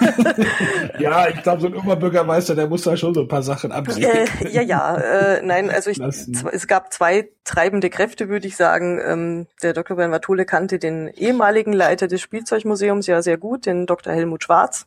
[0.98, 4.04] ja, ich glaube, so ein Oberbürgermeister, der muss da schon so ein paar Sachen absehen.
[4.04, 9.00] Äh, ja, ja, äh, nein, also ich, es gab zwei treibende Kräfte, würde ich sagen.
[9.02, 9.96] Ähm, der Dr.
[9.96, 14.12] Bernhard Thole kannte den ehemaligen Leiter des Spielzeugmuseums ja sehr gut, den Dr.
[14.12, 14.86] Helmut Schwarz.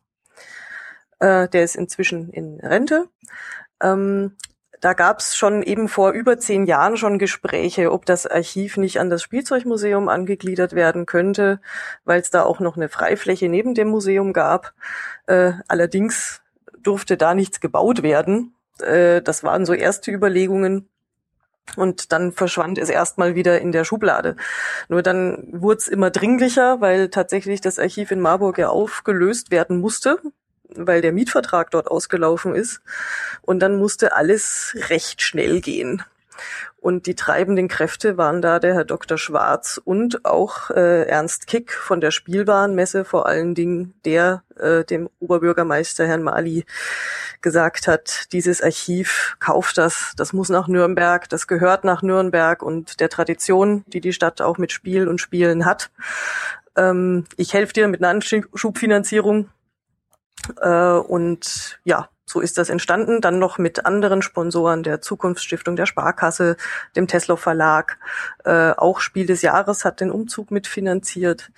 [1.18, 3.08] Äh, der ist inzwischen in Rente.
[3.82, 4.34] Ähm,
[4.80, 9.00] da gab es schon eben vor über zehn Jahren schon Gespräche, ob das Archiv nicht
[9.00, 11.60] an das Spielzeugmuseum angegliedert werden könnte,
[12.06, 14.74] weil es da auch noch eine Freifläche neben dem Museum gab.
[15.26, 16.42] Äh, allerdings
[16.78, 18.54] durfte da nichts gebaut werden.
[18.82, 20.88] Äh, das waren so erste Überlegungen.
[21.76, 24.38] Und dann verschwand es erstmal wieder in der Schublade.
[24.88, 29.82] Nur dann wurde es immer dringlicher, weil tatsächlich das Archiv in Marburg ja aufgelöst werden
[29.82, 30.22] musste
[30.76, 32.82] weil der Mietvertrag dort ausgelaufen ist.
[33.42, 36.04] Und dann musste alles recht schnell gehen.
[36.80, 39.18] Und die treibenden Kräfte waren da der Herr Dr.
[39.18, 45.10] Schwarz und auch äh, Ernst Kick von der Spielwarenmesse, vor allen Dingen, der äh, dem
[45.20, 46.66] Oberbürgermeister Herrn Mali
[47.42, 53.00] gesagt hat, dieses Archiv kauft das, das muss nach Nürnberg, das gehört nach Nürnberg und
[53.00, 55.90] der Tradition, die die Stadt auch mit Spiel und Spielen hat.
[56.76, 59.50] Ähm, ich helfe dir mit einer Anschubfinanzierung
[60.62, 63.22] äh, und ja, so ist das entstanden.
[63.22, 66.58] Dann noch mit anderen Sponsoren der Zukunftsstiftung, der Sparkasse,
[66.96, 67.98] dem Tesla Verlag.
[68.44, 71.52] Äh, auch Spiel des Jahres hat den Umzug mitfinanziert.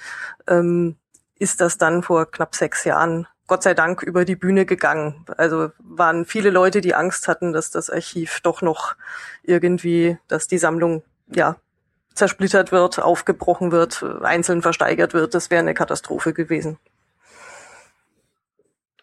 [0.47, 0.95] Ähm,
[1.39, 5.25] ist das dann vor knapp sechs Jahren Gott sei Dank über die Bühne gegangen.
[5.37, 8.95] Also waren viele Leute, die Angst hatten, dass das Archiv doch noch
[9.41, 11.01] irgendwie, dass die Sammlung
[11.33, 11.55] ja
[12.13, 15.33] zersplittert wird, aufgebrochen wird, einzeln versteigert wird.
[15.33, 16.77] Das wäre eine Katastrophe gewesen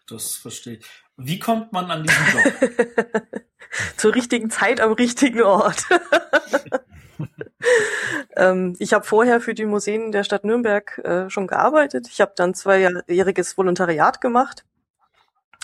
[0.09, 0.87] das verstehe ich.
[1.17, 3.23] Wie kommt man an diesen Job?
[3.97, 5.85] Zur richtigen Zeit am richtigen Ort.
[8.37, 12.09] ähm, ich habe vorher für die Museen der Stadt Nürnberg äh, schon gearbeitet.
[12.11, 14.65] Ich habe dann zweijähriges Volontariat gemacht.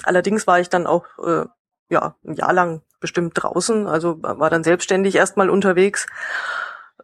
[0.04, 1.44] Allerdings war ich dann auch äh,
[1.88, 6.06] ja ein Jahr lang bestimmt draußen, also war dann selbstständig erstmal unterwegs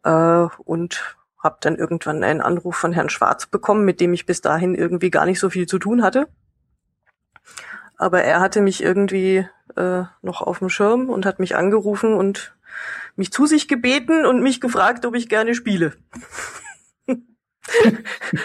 [0.05, 4.41] äh, und habe dann irgendwann einen Anruf von Herrn Schwarz bekommen, mit dem ich bis
[4.41, 6.29] dahin irgendwie gar nicht so viel zu tun hatte.
[7.99, 12.57] Aber er hatte mich irgendwie äh, noch auf dem Schirm und hat mich angerufen und
[13.17, 15.97] mich zu sich gebeten und mich gefragt, ob ich gerne spiele.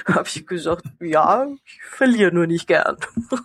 [0.05, 2.97] Habe ich gesagt, ja, ich verliere nur nicht gern.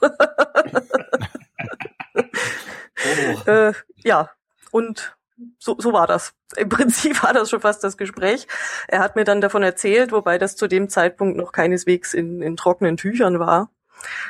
[2.17, 3.51] oh.
[3.51, 4.31] äh, ja,
[4.71, 5.15] und
[5.59, 6.35] so, so war das.
[6.57, 8.49] Im Prinzip war das schon fast das Gespräch.
[8.89, 12.57] Er hat mir dann davon erzählt, wobei das zu dem Zeitpunkt noch keineswegs in, in
[12.57, 13.71] trockenen Tüchern war.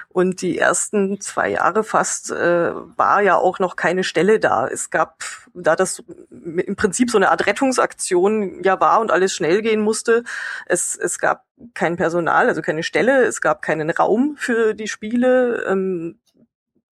[0.09, 4.66] Und die ersten zwei Jahre fast äh, war ja auch noch keine Stelle da.
[4.66, 9.62] Es gab, da das im Prinzip so eine Art Rettungsaktion ja war und alles schnell
[9.62, 10.24] gehen musste,
[10.66, 15.64] es, es gab kein Personal, also keine Stelle, es gab keinen Raum für die Spiele.
[15.68, 16.18] Ähm,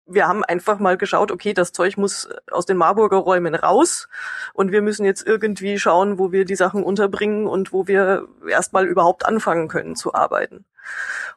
[0.08, 4.08] wir haben einfach mal geschaut, okay, das Zeug muss aus den Marburger Räumen raus
[4.54, 8.86] und wir müssen jetzt irgendwie schauen, wo wir die Sachen unterbringen und wo wir erstmal
[8.86, 10.65] überhaupt anfangen können zu arbeiten.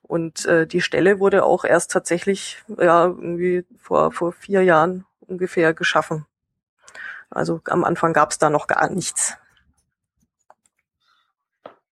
[0.03, 5.73] Und äh, die Stelle wurde auch erst tatsächlich ja irgendwie vor vor vier Jahren ungefähr
[5.73, 6.27] geschaffen.
[7.31, 9.37] Also am Anfang gab es da noch gar nichts.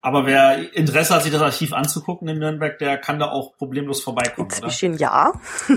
[0.07, 4.05] Aber wer Interesse hat, sich das Archiv anzugucken in Nürnberg, der kann da auch problemlos
[4.05, 5.01] vorbeikommen, Inzwischen oder?
[5.01, 5.33] ja.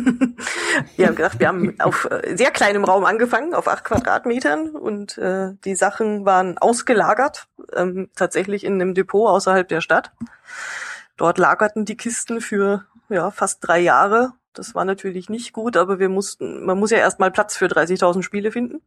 [0.98, 5.18] wir haben gedacht, wir haben auf äh, sehr kleinem Raum angefangen, auf acht Quadratmetern und
[5.18, 10.12] äh, die Sachen waren ausgelagert, ähm, tatsächlich in einem Depot außerhalb der Stadt.
[11.18, 14.34] Dort lagerten die Kisten für ja, fast drei Jahre.
[14.54, 18.22] Das war natürlich nicht gut, aber wir mussten, man muss ja erstmal Platz für 30.000
[18.22, 18.84] Spiele finden.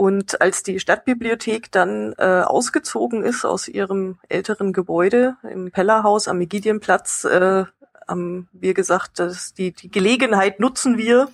[0.00, 6.40] Und als die Stadtbibliothek dann äh, ausgezogen ist aus ihrem älteren Gebäude im Pellerhaus am
[6.40, 7.66] Egidienplatz, äh,
[8.08, 11.28] haben wir gesagt, dass die, die Gelegenheit nutzen wir,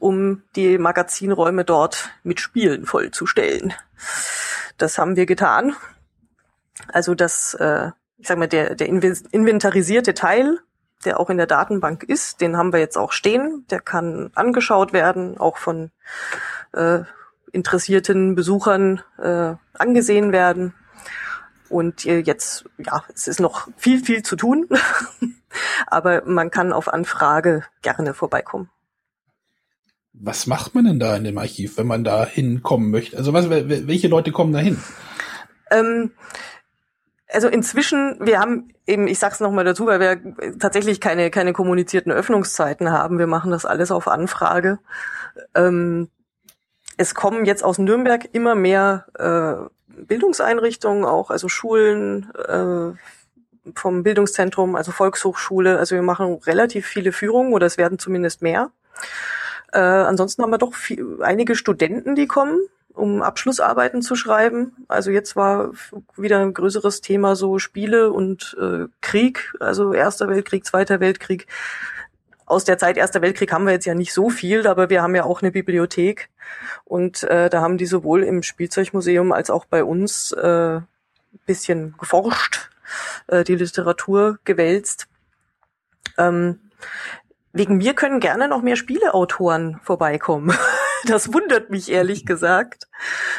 [0.00, 3.72] um die Magazinräume dort mit Spielen vollzustellen.
[4.76, 5.76] Das haben wir getan.
[6.88, 10.58] Also das, äh, ich sag mal, der, der inventarisierte Teil,
[11.04, 13.64] der auch in der Datenbank ist, den haben wir jetzt auch stehen.
[13.70, 15.92] Der kann angeschaut werden, auch von
[16.72, 17.04] äh,
[17.52, 20.74] interessierten Besuchern äh, angesehen werden.
[21.68, 24.68] Und äh, jetzt, ja, es ist noch viel, viel zu tun,
[25.86, 28.70] aber man kann auf Anfrage gerne vorbeikommen.
[30.12, 33.16] Was macht man denn da in dem Archiv, wenn man da hinkommen möchte?
[33.16, 34.78] Also was, welche Leute kommen da hin?
[35.70, 36.10] Ähm,
[37.28, 42.12] also inzwischen, wir haben eben, ich sag's nochmal dazu, weil wir tatsächlich keine, keine kommunizierten
[42.12, 43.18] Öffnungszeiten haben.
[43.18, 44.80] Wir machen das alles auf Anfrage.
[45.54, 46.08] Ähm,
[47.00, 52.92] es kommen jetzt aus Nürnberg immer mehr äh, Bildungseinrichtungen auch, also Schulen äh,
[53.74, 55.78] vom Bildungszentrum, also Volkshochschule.
[55.78, 58.70] Also wir machen relativ viele Führungen oder es werden zumindest mehr.
[59.72, 62.58] Äh, ansonsten haben wir doch viel, einige Studenten, die kommen,
[62.92, 64.84] um Abschlussarbeiten zu schreiben.
[64.86, 65.70] Also jetzt war
[66.18, 71.46] wieder ein größeres Thema so Spiele und äh, Krieg, also Erster Weltkrieg, Zweiter Weltkrieg
[72.50, 75.14] aus der Zeit Erster Weltkrieg haben wir jetzt ja nicht so viel, aber wir haben
[75.14, 76.28] ja auch eine Bibliothek
[76.84, 80.80] und äh, da haben die sowohl im Spielzeugmuseum als auch bei uns äh,
[81.46, 82.70] bisschen geforscht,
[83.28, 85.06] äh, die Literatur gewälzt.
[86.18, 86.58] Ähm,
[87.52, 90.56] wegen mir können gerne noch mehr Spieleautoren vorbeikommen.
[91.06, 92.86] Das wundert mich ehrlich gesagt,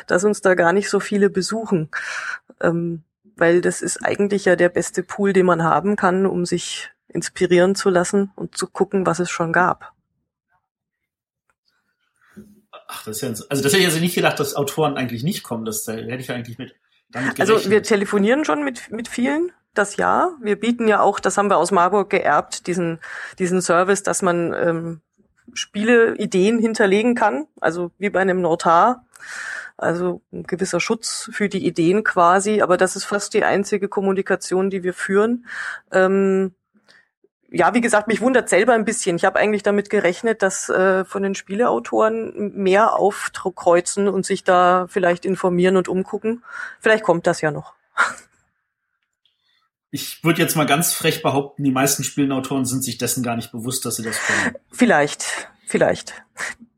[0.07, 1.91] dass uns da gar nicht so viele besuchen.
[2.59, 3.03] Ähm,
[3.35, 7.75] weil das ist eigentlich ja der beste Pool, den man haben kann, um sich inspirieren
[7.75, 9.93] zu lassen und zu gucken, was es schon gab.
[12.87, 15.43] Ach, das ist ja, also das hätte ich also nicht gedacht, dass Autoren eigentlich nicht
[15.43, 15.65] kommen.
[15.65, 16.75] Das da hätte ich ja eigentlich mit.
[17.09, 20.31] Damit also wir telefonieren schon mit mit vielen, das ja.
[20.41, 22.99] Wir bieten ja auch, das haben wir aus Marburg geerbt, diesen
[23.39, 25.01] diesen Service, dass man ähm,
[25.53, 29.05] Spiele, Ideen hinterlegen kann, also wie bei einem Notar.
[29.77, 34.69] Also ein gewisser Schutz für die Ideen quasi, aber das ist fast die einzige Kommunikation,
[34.69, 35.47] die wir führen.
[35.91, 36.53] Ähm,
[37.51, 39.17] ja, wie gesagt, mich wundert selber ein bisschen.
[39.17, 44.87] Ich habe eigentlich damit gerechnet, dass äh, von den Spieleautoren mehr aufkreuzen und sich da
[44.87, 46.43] vielleicht informieren und umgucken.
[46.79, 47.73] Vielleicht kommt das ja noch.
[49.93, 53.51] Ich würde jetzt mal ganz frech behaupten, die meisten Spieleautoren sind sich dessen gar nicht
[53.51, 54.55] bewusst, dass sie das können.
[54.71, 56.13] Vielleicht, vielleicht.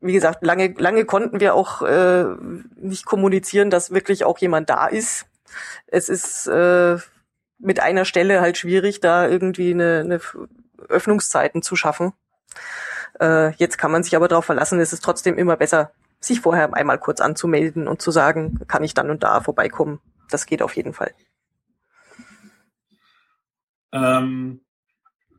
[0.00, 2.24] Wie gesagt, lange, lange konnten wir auch äh,
[2.74, 5.26] nicht kommunizieren, dass wirklich auch jemand da ist.
[5.86, 6.96] Es ist äh,
[7.64, 10.20] mit einer Stelle halt schwierig, da irgendwie eine, eine
[10.88, 12.12] Öffnungszeiten zu schaffen.
[13.20, 16.72] Äh, jetzt kann man sich aber darauf verlassen, es ist trotzdem immer besser, sich vorher
[16.74, 20.00] einmal kurz anzumelden und zu sagen, kann ich dann und da vorbeikommen.
[20.30, 21.12] Das geht auf jeden Fall.
[23.92, 24.60] Ähm,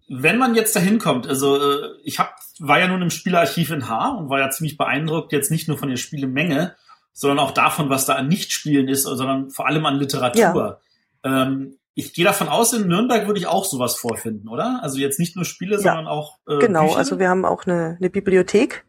[0.07, 3.89] wenn man jetzt dahin kommt, also äh, ich hab, war ja nun im Spielarchiv in
[3.89, 6.75] Haar und war ja ziemlich beeindruckt, jetzt nicht nur von der Spielemenge,
[7.11, 10.79] sondern auch davon, was da an Nichtspielen ist, sondern vor allem an Literatur.
[11.23, 11.43] Ja.
[11.43, 14.79] Ähm, ich gehe davon aus, in Nürnberg würde ich auch sowas vorfinden, oder?
[14.83, 16.97] Also jetzt nicht nur Spiele, ja, sondern auch äh, Genau, Bücher?
[16.97, 18.85] also wir haben auch eine, eine Bibliothek.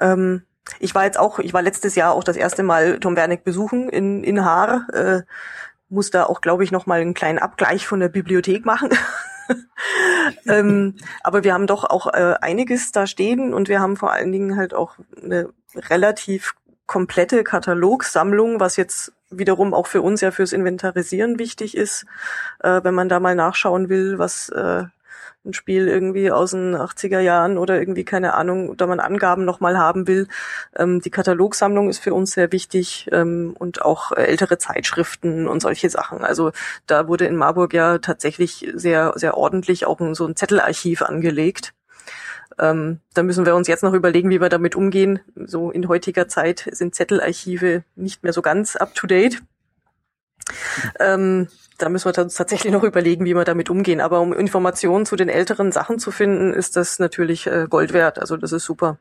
[0.00, 0.42] Ähm,
[0.80, 3.90] ich war jetzt auch, ich war letztes Jahr auch das erste Mal Tom Wernick besuchen
[3.90, 4.88] in, in Haar.
[4.92, 5.22] Äh,
[5.90, 8.88] muss da auch, glaube ich, noch mal einen kleinen Abgleich von der Bibliothek machen.
[10.46, 14.32] ähm, aber wir haben doch auch äh, einiges da stehen und wir haben vor allen
[14.32, 16.54] Dingen halt auch eine relativ
[16.86, 22.06] komplette Katalogsammlung, was jetzt wiederum auch für uns ja fürs Inventarisieren wichtig ist,
[22.60, 24.84] äh, wenn man da mal nachschauen will, was äh,
[25.44, 29.76] ein Spiel irgendwie aus den 80er Jahren oder irgendwie keine Ahnung, da man Angaben nochmal
[29.76, 30.28] haben will.
[30.76, 35.90] Ähm, die Katalogsammlung ist für uns sehr wichtig ähm, und auch ältere Zeitschriften und solche
[35.90, 36.22] Sachen.
[36.24, 36.52] Also
[36.86, 41.74] da wurde in Marburg ja tatsächlich sehr, sehr ordentlich auch so ein Zettelarchiv angelegt.
[42.62, 45.18] Ähm, da müssen wir uns jetzt noch überlegen, wie wir damit umgehen.
[45.34, 49.42] So in heutiger Zeit sind Zettelarchive nicht mehr so ganz up to date.
[51.00, 51.48] Ähm,
[51.78, 54.00] da müssen wir uns tatsächlich noch überlegen, wie wir damit umgehen.
[54.00, 58.20] Aber um Informationen zu den älteren Sachen zu finden, ist das natürlich äh, Gold wert.
[58.20, 58.98] Also das ist super.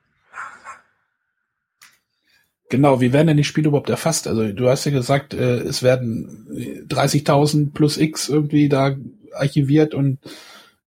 [2.69, 4.27] Genau, wie werden denn die Spiele überhaupt erfasst?
[4.27, 6.47] Also du hast ja gesagt, äh, es werden
[6.89, 8.95] 30.000 plus X irgendwie da
[9.33, 10.17] archiviert und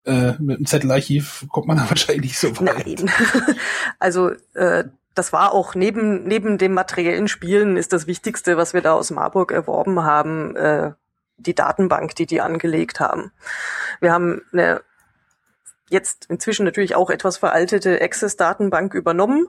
[0.04, 2.86] äh, mit dem Zettelarchiv kommt man da wahrscheinlich so weit.
[2.86, 3.10] Nein.
[3.98, 8.82] also äh, das war auch neben neben dem materiellen Spielen ist das Wichtigste, was wir
[8.82, 10.92] da aus Marburg erworben haben, äh,
[11.36, 13.32] die Datenbank, die die angelegt haben.
[14.00, 14.82] Wir haben eine
[15.90, 19.46] jetzt inzwischen natürlich auch etwas veraltete Access-Datenbank übernommen,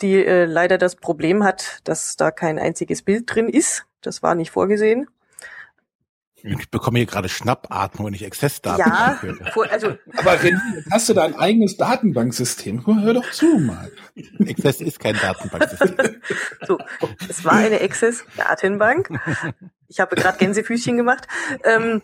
[0.00, 3.84] die äh, leider das Problem hat, dass da kein einziges Bild drin ist.
[4.00, 5.08] Das war nicht vorgesehen.
[6.46, 9.72] Ich bekomme hier gerade Schnappatmung, wenn ich Access-Daten ja, höre.
[9.72, 12.86] Also, Aber René, hast du da ein eigenes Datenbanksystem?
[12.86, 13.90] Hör doch zu mal.
[14.46, 16.20] Access ist kein Datenbanksystem.
[16.66, 16.78] so,
[17.30, 19.08] es war eine Access-Datenbank.
[19.88, 21.26] Ich habe gerade Gänsefüßchen gemacht.
[21.64, 22.02] Ähm,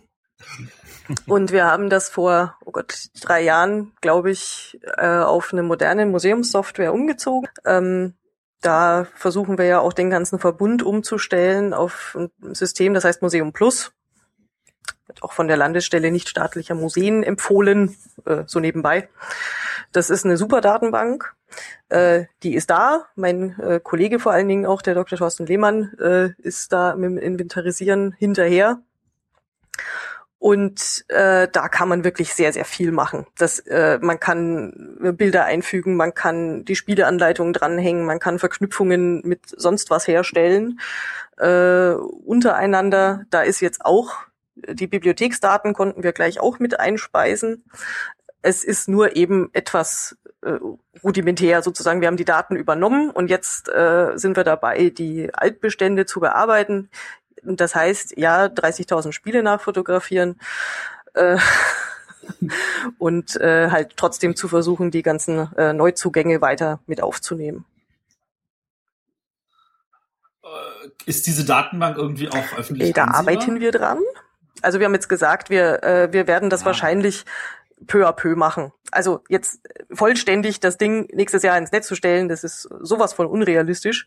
[1.26, 6.07] und wir haben das vor, oh Gott, drei Jahren, glaube ich, äh, auf eine moderne
[6.07, 7.51] Museumssoftware umgezogen.
[7.66, 8.14] Ähm,
[8.62, 13.53] da versuchen wir ja auch den ganzen Verbund umzustellen auf ein System, das heißt Museum
[13.53, 13.93] Plus
[15.07, 19.09] wird auch von der Landesstelle nicht staatlicher Museen empfohlen, äh, so nebenbei.
[19.93, 21.35] Das ist eine super Datenbank.
[21.89, 23.07] Äh, die ist da.
[23.16, 25.18] Mein äh, Kollege vor allen Dingen auch, der Dr.
[25.18, 28.81] Thorsten Lehmann, äh, ist da mit dem Inventarisieren hinterher.
[30.39, 33.26] Und äh, da kann man wirklich sehr, sehr viel machen.
[33.37, 39.41] Das, äh, man kann Bilder einfügen, man kann die Spieleanleitungen dranhängen, man kann Verknüpfungen mit
[39.55, 40.81] sonst was herstellen
[41.37, 43.24] äh, untereinander.
[43.28, 44.16] Da ist jetzt auch
[44.68, 47.64] die Bibliotheksdaten konnten wir gleich auch mit einspeisen.
[48.42, 50.58] Es ist nur eben etwas äh,
[51.02, 52.00] rudimentär sozusagen.
[52.00, 56.88] Wir haben die Daten übernommen und jetzt äh, sind wir dabei, die Altbestände zu bearbeiten.
[57.42, 60.38] Das heißt, ja, 30.000 Spiele nachfotografieren
[61.14, 61.36] äh,
[62.98, 67.64] und äh, halt trotzdem zu versuchen, die ganzen äh, Neuzugänge weiter mit aufzunehmen.
[70.42, 72.92] Äh, ist diese Datenbank irgendwie auch öffentlich?
[72.92, 73.98] Da arbeiten wir dran.
[74.62, 76.66] Also wir haben jetzt gesagt, wir, äh, wir werden das ja.
[76.66, 77.24] wahrscheinlich
[77.86, 78.72] peu à peu machen.
[78.90, 79.61] Also jetzt
[79.92, 84.06] vollständig das Ding nächstes Jahr ins Netz zu stellen, das ist sowas von unrealistisch.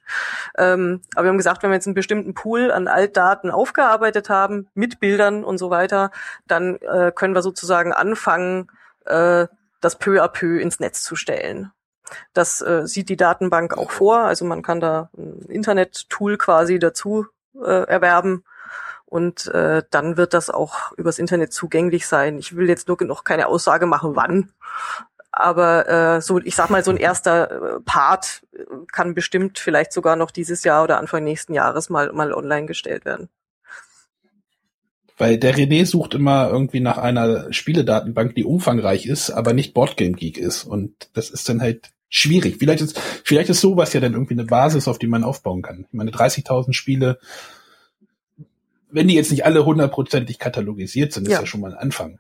[0.57, 4.67] Ähm, aber wir haben gesagt, wenn wir jetzt einen bestimmten Pool an Altdaten aufgearbeitet haben,
[4.73, 6.11] mit Bildern und so weiter,
[6.47, 8.69] dann äh, können wir sozusagen anfangen,
[9.05, 9.47] äh,
[9.81, 11.71] das peu à peu ins Netz zu stellen.
[12.33, 14.19] Das äh, sieht die Datenbank auch vor.
[14.19, 17.25] Also man kann da ein Internet-Tool quasi dazu
[17.55, 18.43] äh, erwerben
[19.13, 22.39] und äh, dann wird das auch übers Internet zugänglich sein.
[22.39, 24.49] Ich will jetzt nur noch keine Aussage machen, wann.
[25.31, 29.93] Aber äh, so, ich sag mal, so ein erster äh, Part äh, kann bestimmt vielleicht
[29.93, 33.29] sogar noch dieses Jahr oder Anfang nächsten Jahres mal, mal online gestellt werden.
[35.15, 40.13] Weil der René sucht immer irgendwie nach einer Spieledatenbank, die umfangreich ist, aber nicht Boardgame
[40.13, 40.63] Geek ist.
[40.63, 42.55] Und das ist dann halt schwierig.
[42.57, 45.85] Vielleicht ist, vielleicht ist sowas ja dann irgendwie eine Basis, auf die man aufbauen kann.
[45.87, 47.19] Ich meine, 30.000 Spiele
[48.93, 51.35] wenn die jetzt nicht alle hundertprozentig katalogisiert sind, ja.
[51.35, 52.19] ist ja schon mal ein Anfang.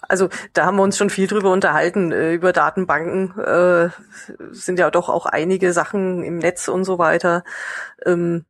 [0.00, 3.38] Also da haben wir uns schon viel drüber unterhalten, äh, über Datenbanken.
[3.38, 3.90] Äh,
[4.50, 7.44] sind ja doch auch einige Sachen im Netz und so weiter.
[8.04, 8.44] Ähm,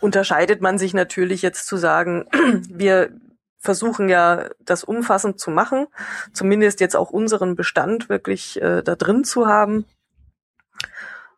[0.00, 2.26] unterscheidet man sich natürlich jetzt zu sagen,
[2.68, 3.10] wir
[3.58, 5.86] versuchen ja, das umfassend zu machen,
[6.32, 9.86] zumindest jetzt auch unseren Bestand wirklich äh, da drin zu haben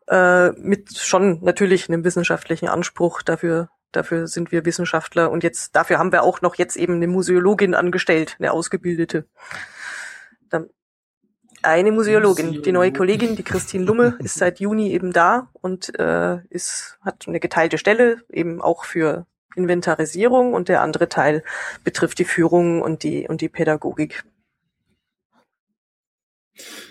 [0.09, 3.23] äh, mit schon natürlich einem wissenschaftlichen Anspruch.
[3.23, 7.07] Dafür Dafür sind wir Wissenschaftler und jetzt dafür haben wir auch noch jetzt eben eine
[7.07, 9.27] Museologin angestellt, eine ausgebildete.
[10.51, 10.69] Dann
[11.63, 16.39] eine Museologin, die neue Kollegin, die Christine Lumme, ist seit Juni eben da und äh,
[16.51, 19.27] ist hat eine geteilte Stelle eben auch für
[19.57, 21.43] Inventarisierung und der andere Teil
[21.83, 24.25] betrifft die Führung und die und die Pädagogik.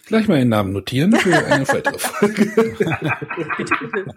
[0.06, 2.46] Gleich mal den Namen notieren für eine weitere Folge.
[3.58, 4.16] bitte, bitte.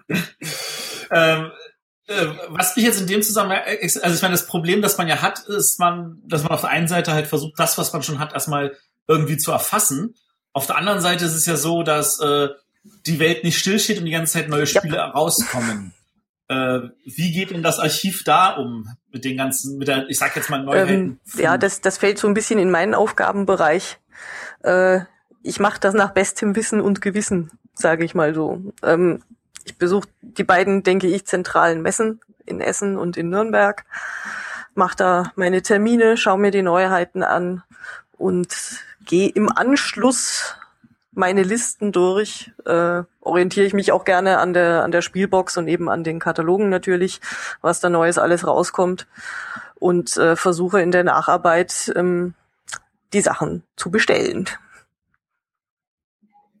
[1.11, 1.49] ähm, äh,
[2.49, 5.21] was mich jetzt in dem Zusammenhang, äh, also ich meine, das Problem, das man ja
[5.21, 8.19] hat, ist man, dass man auf der einen Seite halt versucht, das, was man schon
[8.19, 8.75] hat, erstmal
[9.07, 10.15] irgendwie zu erfassen.
[10.53, 12.49] Auf der anderen Seite ist es ja so, dass äh,
[13.05, 15.09] die Welt nicht stillsteht und die ganze Zeit neue Spiele ja.
[15.09, 15.93] rauskommen.
[16.47, 20.35] Äh, wie geht denn das Archiv da um mit den ganzen, mit der, ich sag
[20.35, 20.91] jetzt mal Neuheiten?
[20.91, 23.99] Ähm, ja, das, das fällt so ein bisschen in meinen Aufgabenbereich.
[24.63, 25.01] Äh,
[25.43, 28.61] ich mache das nach bestem Wissen und Gewissen, sage ich mal so.
[28.81, 29.21] Ähm,
[29.69, 33.85] ich besuche die beiden, denke ich, zentralen Messen in Essen und in Nürnberg,
[34.73, 37.63] mache da meine Termine, schaue mir die Neuheiten an
[38.17, 38.55] und
[39.05, 40.55] gehe im Anschluss
[41.11, 45.67] meine Listen durch, äh, orientiere ich mich auch gerne an der an der Spielbox und
[45.67, 47.19] eben an den Katalogen natürlich,
[47.61, 49.05] was da Neues alles rauskommt
[49.75, 52.33] und äh, versuche in der Nacharbeit ähm,
[53.13, 54.45] die Sachen zu bestellen.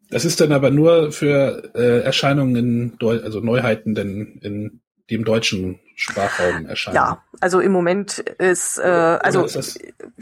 [0.09, 5.23] Das ist dann aber nur für äh, Erscheinungen in Deu also Neuheiten denn in dem
[5.23, 6.95] deutschen Sprachraum erscheinen.
[6.95, 9.79] Ja, also im Moment ist, äh, also ist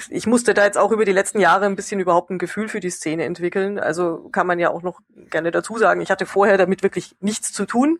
[0.09, 2.79] ich musste da jetzt auch über die letzten Jahre ein bisschen überhaupt ein Gefühl für
[2.79, 3.79] die Szene entwickeln.
[3.79, 7.51] Also kann man ja auch noch gerne dazu sagen, ich hatte vorher damit wirklich nichts
[7.53, 7.99] zu tun.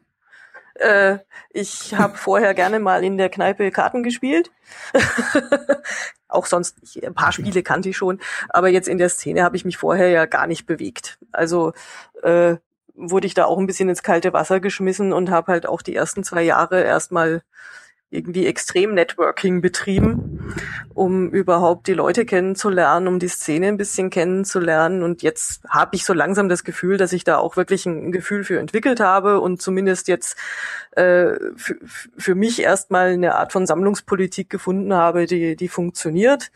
[0.79, 1.19] Äh,
[1.51, 4.51] ich habe vorher gerne mal in der Kneipe Karten gespielt.
[6.27, 8.19] Auch sonst, ich, ein paar Spiele kannte ich schon,
[8.49, 11.17] aber jetzt in der Szene habe ich mich vorher ja gar nicht bewegt.
[11.31, 11.73] Also
[12.21, 12.57] äh,
[12.93, 15.95] wurde ich da auch ein bisschen ins kalte Wasser geschmissen und habe halt auch die
[15.95, 17.43] ersten zwei Jahre erstmal
[18.09, 20.53] irgendwie extrem Networking betrieben,
[20.93, 25.03] um überhaupt die Leute kennenzulernen, um die Szene ein bisschen kennenzulernen.
[25.03, 28.45] Und jetzt habe ich so langsam das Gefühl, dass ich da auch wirklich ein Gefühl
[28.45, 30.37] für entwickelt habe und zumindest jetzt
[30.91, 36.51] äh, für, mich erstmal eine Art von Sammlungspolitik gefunden habe, die, die funktioniert.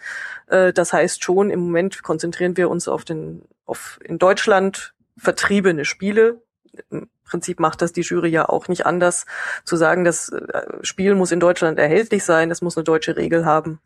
[0.48, 5.84] Äh, das heißt schon, im Moment konzentrieren wir uns auf den, auf in Deutschland vertriebene
[5.84, 6.42] Spiele,
[7.26, 9.26] Prinzip macht das die Jury ja auch nicht anders,
[9.64, 13.46] zu sagen, das äh, Spiel muss in Deutschland erhältlich sein, es muss eine deutsche Regel
[13.46, 13.80] haben.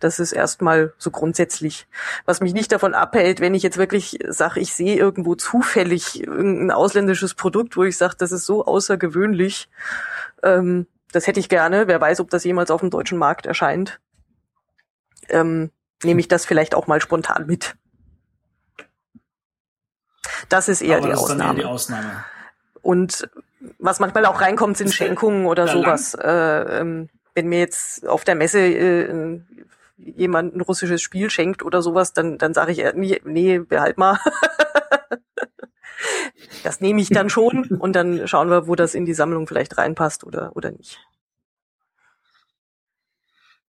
[0.00, 1.86] Das ist erstmal so grundsätzlich.
[2.24, 6.70] Was mich nicht davon abhält, wenn ich jetzt wirklich sage, ich sehe irgendwo zufällig irgendein
[6.70, 9.68] ausländisches Produkt, wo ich sage, das ist so außergewöhnlich,
[10.42, 11.88] ähm, das hätte ich gerne.
[11.88, 14.00] Wer weiß, ob das jemals auf dem deutschen Markt erscheint.
[15.28, 15.70] Ähm,
[16.02, 17.76] nehme ich das vielleicht auch mal spontan mit.
[20.48, 21.34] Das ist eher, die, das Ausnahme.
[21.34, 22.24] Ist dann eher die Ausnahme.
[22.82, 23.28] Und
[23.78, 26.14] was manchmal auch reinkommt, sind Schenkungen oder sowas.
[26.14, 29.40] Äh, ähm, wenn mir jetzt auf der Messe äh,
[29.98, 33.98] jemand ein russisches Spiel schenkt oder sowas, dann, dann sage ich, äh, nee, nee, behalt
[33.98, 34.18] mal.
[36.62, 39.78] das nehme ich dann schon und dann schauen wir, wo das in die Sammlung vielleicht
[39.78, 41.00] reinpasst oder, oder nicht.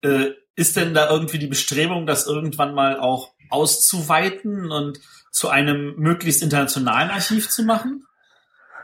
[0.01, 4.99] Äh, ist denn da irgendwie die Bestrebung, das irgendwann mal auch auszuweiten und
[5.35, 8.07] zu einem möglichst internationalen Archiv zu machen?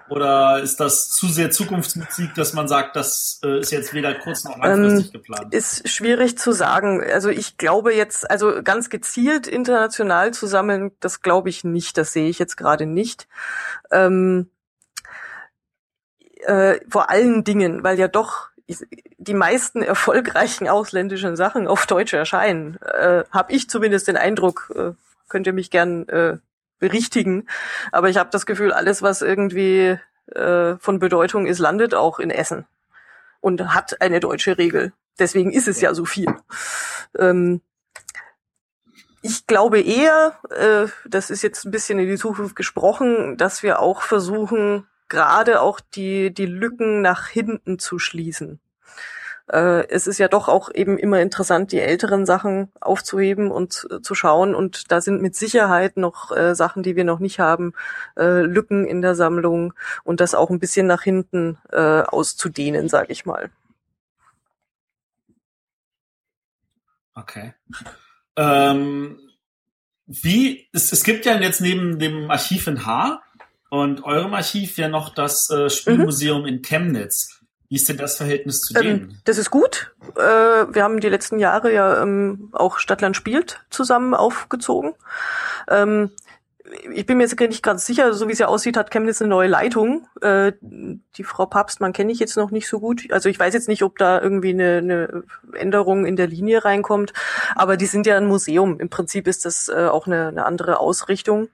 [0.09, 4.43] Oder ist das zu sehr Zukunftsmusik, dass man sagt, das äh, ist jetzt weder kurz
[4.43, 5.53] noch langfristig ähm, geplant?
[5.53, 7.01] Ist schwierig zu sagen.
[7.01, 11.97] Also ich glaube jetzt, also ganz gezielt international zu sammeln, das glaube ich nicht.
[11.97, 13.29] Das sehe ich jetzt gerade nicht.
[13.89, 14.49] Ähm,
[16.41, 18.49] äh, vor allen Dingen, weil ja doch
[19.17, 24.91] die meisten erfolgreichen ausländischen Sachen auf Deutsch erscheinen, äh, habe ich zumindest den Eindruck, äh,
[25.31, 26.37] könnt ihr mich gern äh,
[26.77, 27.47] berichtigen.
[27.91, 32.29] Aber ich habe das Gefühl, alles, was irgendwie äh, von Bedeutung ist, landet auch in
[32.29, 32.65] Essen
[33.39, 34.93] und hat eine deutsche Regel.
[35.17, 36.27] Deswegen ist es ja so viel.
[37.17, 37.61] Ähm,
[39.21, 43.79] ich glaube eher, äh, das ist jetzt ein bisschen in die Zukunft gesprochen, dass wir
[43.79, 48.59] auch versuchen, gerade auch die, die Lücken nach hinten zu schließen.
[49.51, 54.01] Äh, es ist ja doch auch eben immer interessant, die älteren Sachen aufzuheben und äh,
[54.01, 54.55] zu schauen.
[54.55, 57.73] Und da sind mit Sicherheit noch äh, Sachen, die wir noch nicht haben,
[58.15, 59.73] äh, Lücken in der Sammlung
[60.05, 63.51] und das auch ein bisschen nach hinten äh, auszudehnen, sage ich mal.
[67.13, 67.53] Okay.
[68.37, 69.19] Ähm,
[70.05, 73.21] wie, es, es gibt ja jetzt neben dem Archiv in Haar
[73.69, 76.47] und eurem Archiv ja noch das äh, Spielmuseum mhm.
[76.47, 77.40] in Chemnitz.
[77.71, 79.21] Wie ist denn das Verhältnis zu ähm, denen?
[79.23, 79.95] das ist gut.
[80.17, 84.93] Äh, wir haben die letzten Jahre ja ähm, auch Stadtland spielt zusammen aufgezogen.
[85.69, 86.11] Ähm,
[86.93, 89.29] ich bin mir jetzt nicht ganz sicher, so wie es ja aussieht, hat Chemnitz eine
[89.29, 90.05] neue Leitung.
[90.19, 93.09] Äh, die Frau Papstmann kenne ich jetzt noch nicht so gut.
[93.09, 97.13] Also ich weiß jetzt nicht, ob da irgendwie eine, eine Änderung in der Linie reinkommt.
[97.55, 98.81] Aber die sind ja ein Museum.
[98.81, 101.47] Im Prinzip ist das äh, auch eine, eine andere Ausrichtung.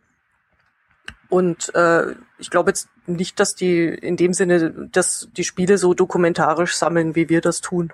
[1.30, 5.93] Und äh, ich glaube jetzt nicht, dass die in dem Sinne, dass die Spiele so
[5.93, 7.91] dokumentarisch sammeln, wie wir das tun.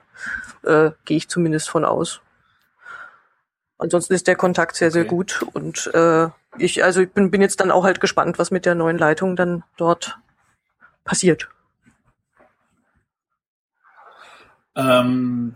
[0.64, 2.22] Äh, Gehe ich zumindest von aus.
[3.78, 7.60] Ansonsten ist der Kontakt sehr, sehr gut und äh, ich, also ich bin, bin jetzt
[7.60, 10.18] dann auch halt gespannt, was mit der neuen Leitung dann dort
[11.04, 11.50] passiert.
[14.76, 15.56] Ähm,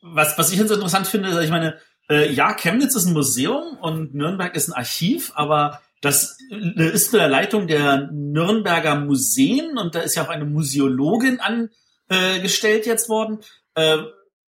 [0.00, 1.78] was, was ich jetzt interessant finde, ich meine,
[2.10, 6.38] äh, ja, Chemnitz ist ein Museum und Nürnberg ist ein Archiv, aber das
[6.76, 12.86] ist in der Leitung der Nürnberger Museen und da ist ja auch eine Museologin angestellt
[12.86, 13.40] jetzt worden.
[13.74, 13.98] Äh,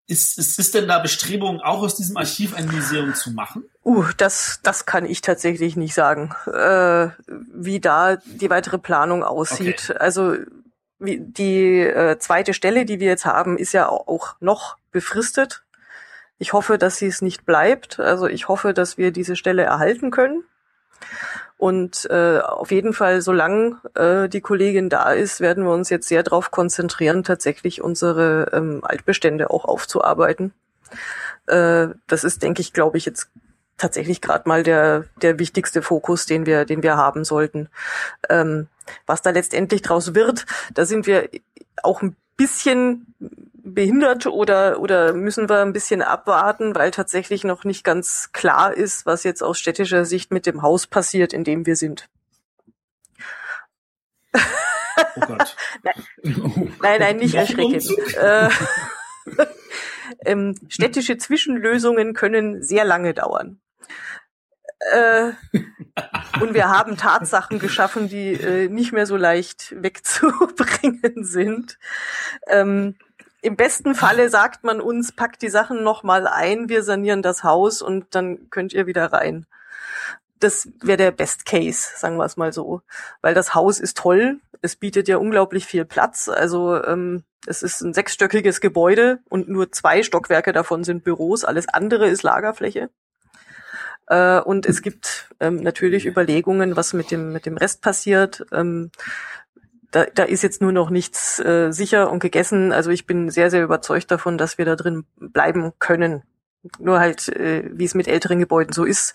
[0.07, 3.63] ist, ist, ist denn da Bestrebung, auch aus diesem Archiv ein Museum zu machen?
[3.83, 9.89] Uh, das, das kann ich tatsächlich nicht sagen, äh, wie da die weitere Planung aussieht.
[9.89, 9.97] Okay.
[9.97, 10.35] Also
[10.99, 15.63] wie, die äh, zweite Stelle, die wir jetzt haben, ist ja auch noch befristet.
[16.37, 17.99] Ich hoffe, dass sie es nicht bleibt.
[17.99, 20.43] Also ich hoffe, dass wir diese Stelle erhalten können.
[21.57, 26.07] Und äh, auf jeden Fall, solange äh, die Kollegin da ist, werden wir uns jetzt
[26.07, 30.53] sehr darauf konzentrieren, tatsächlich unsere ähm, Altbestände auch aufzuarbeiten.
[31.47, 33.29] Äh, das ist, denke ich, glaube ich, jetzt
[33.77, 37.69] tatsächlich gerade mal der, der wichtigste Fokus, den wir, den wir haben sollten.
[38.29, 38.67] Ähm,
[39.05, 41.29] was da letztendlich draus wird, da sind wir
[41.83, 43.13] auch ein bisschen
[43.66, 49.05] behindert oder, oder müssen wir ein bisschen abwarten, weil tatsächlich noch nicht ganz klar ist,
[49.05, 52.07] was jetzt aus städtischer Sicht mit dem Haus passiert, in dem wir sind.
[55.16, 55.55] Oh Gott.
[55.84, 55.93] nein,
[56.82, 57.82] nein, nein, nicht erschrecken.
[58.20, 58.49] Äh,
[60.26, 63.59] ähm, städtische Zwischenlösungen können sehr lange dauern.
[64.91, 65.32] Äh,
[66.41, 71.80] und wir haben Tatsachen geschaffen, die äh, nicht mehr so leicht wegzubringen sind.
[72.47, 72.95] Ähm,
[73.45, 77.83] Im besten Falle sagt man uns, packt die Sachen nochmal ein, wir sanieren das Haus
[77.83, 79.45] und dann könnt ihr wieder rein.
[80.39, 82.81] Das wäre der Best Case, sagen wir es mal so.
[83.21, 86.27] Weil das Haus ist toll, es bietet ja unglaublich viel Platz.
[86.27, 91.69] Also ähm, es ist ein sechsstöckiges Gebäude und nur zwei Stockwerke davon sind Büros, alles
[91.69, 92.89] andere ist Lagerfläche.
[94.07, 98.43] Äh, und es gibt ähm, natürlich Überlegungen, was mit dem, mit dem Rest passiert.
[98.51, 98.89] Ähm,
[99.95, 102.73] da, da ist jetzt nur noch nichts äh, sicher und gegessen.
[102.73, 106.23] Also ich bin sehr, sehr überzeugt davon, dass wir da drin bleiben können.
[106.79, 109.13] Nur halt, äh, wie es mit älteren Gebäuden so ist.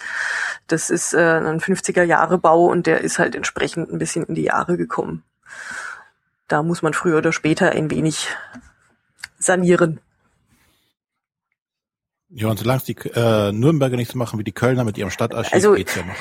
[0.68, 4.78] Das ist äh, ein 50er-Jahre-Bau und der ist halt entsprechend ein bisschen in die Jahre
[4.78, 5.22] gekommen.
[6.48, 8.28] Da muss man früher oder später ein wenig
[9.38, 10.00] sanieren.
[12.30, 15.10] Ja, und solange es die äh, Nürnberger nicht so machen wie die Kölner mit ihrem
[15.10, 16.16] Stadtarchiv, Also- geht's ja noch.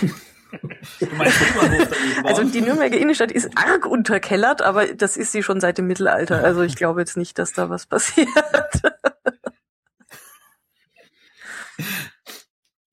[2.23, 6.43] Also die Nürnberger Innenstadt ist arg unterkellert, aber das ist sie schon seit dem Mittelalter.
[6.43, 8.27] Also ich glaube jetzt nicht, dass da was passiert.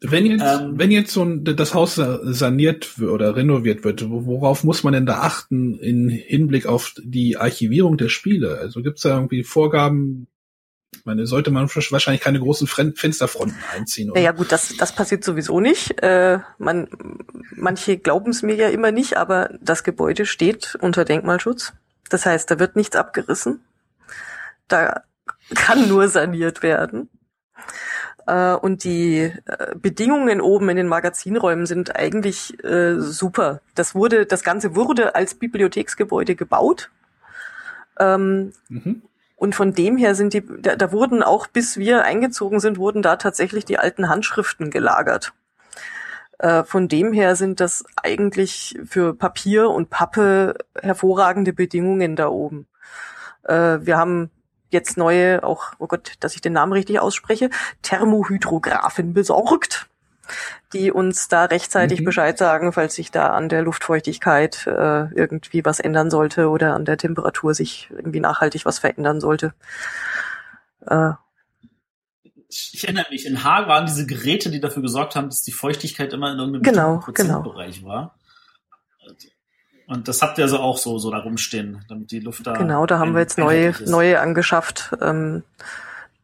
[0.00, 4.26] Wenn jetzt, Ähm, wenn jetzt so ein, das Haus sa- saniert oder renoviert wird, wo-
[4.26, 8.58] worauf muss man denn da achten in Hinblick auf die Archivierung der Spiele?
[8.58, 10.28] Also gibt es da irgendwie Vorgaben?
[10.98, 14.10] Ich meine, sollte man wahrscheinlich keine großen Fensterfronten einziehen.
[14.10, 14.20] Oder?
[14.20, 16.02] Naja gut, das, das passiert sowieso nicht.
[16.02, 16.88] Äh, man,
[17.54, 21.72] manche glauben es mir ja immer nicht, aber das Gebäude steht unter Denkmalschutz.
[22.08, 23.64] Das heißt, da wird nichts abgerissen.
[24.68, 25.02] Da
[25.54, 27.08] kann nur saniert werden.
[28.26, 33.60] Äh, und die äh, Bedingungen oben in den Magazinräumen sind eigentlich äh, super.
[33.74, 36.90] Das wurde, das Ganze wurde als Bibliotheksgebäude gebaut.
[37.98, 39.02] Ähm, Mhm.
[39.36, 43.02] Und von dem her sind die, da, da wurden auch, bis wir eingezogen sind, wurden
[43.02, 45.34] da tatsächlich die alten Handschriften gelagert.
[46.38, 52.66] Äh, von dem her sind das eigentlich für Papier und Pappe hervorragende Bedingungen da oben.
[53.44, 54.30] Äh, wir haben
[54.70, 57.50] jetzt neue, auch, oh Gott, dass ich den Namen richtig ausspreche,
[57.82, 59.86] Thermohydrographen besorgt,
[60.76, 62.04] die uns da rechtzeitig Mhm.
[62.04, 66.84] Bescheid sagen, falls sich da an der Luftfeuchtigkeit äh, irgendwie was ändern sollte oder an
[66.84, 69.54] der Temperatur sich irgendwie nachhaltig was verändern sollte.
[70.86, 71.12] Äh,
[72.48, 76.12] Ich erinnere mich, in Haag waren diese Geräte, die dafür gesorgt haben, dass die Feuchtigkeit
[76.12, 78.14] immer in irgendeinem Genau, bestimmten Prozentbereich war.
[79.88, 82.54] Und das habt ihr also auch so, so da rumstehen, damit die Luft da.
[82.54, 83.88] Genau, da haben wir jetzt neue, ist.
[83.88, 85.44] neue angeschafft, ähm,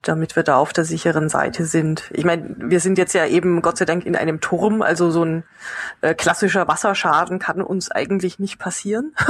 [0.02, 2.10] damit wir da auf der sicheren Seite sind.
[2.12, 5.24] Ich meine, wir sind jetzt ja eben Gott sei Dank in einem Turm, also so
[5.24, 5.44] ein
[6.00, 9.14] äh, klassischer Wasserschaden kann uns eigentlich nicht passieren.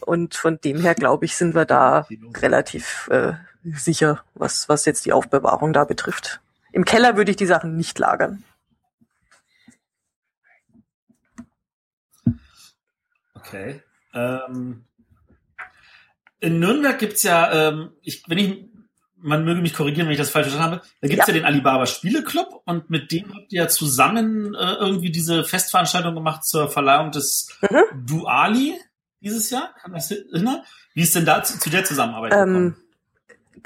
[0.00, 2.06] Und von dem her, glaube ich, sind wir da
[2.36, 6.40] relativ äh, sicher, was, was jetzt die Aufbewahrung da betrifft.
[6.72, 8.44] Im Keller würde ich die Sachen nicht lagern.
[13.34, 13.82] Okay.
[14.12, 14.84] Ähm,
[16.40, 18.64] in Nürnberg gibt's ja, ähm, ich, wenn ich,
[19.20, 21.40] man möge mich korrigieren, wenn ich das falsch verstanden habe, da gibt's ja, Ja.
[21.40, 26.44] den Alibaba Spieleclub und mit dem habt ihr ja zusammen äh, irgendwie diese Festveranstaltung gemacht
[26.44, 28.06] zur Verleihung des Mhm.
[28.06, 28.74] Duali
[29.20, 29.74] dieses Jahr.
[29.82, 30.62] Kann das erinnern?
[30.94, 32.76] Wie ist denn da zu, zu der Zusammenarbeit Ähm, gekommen?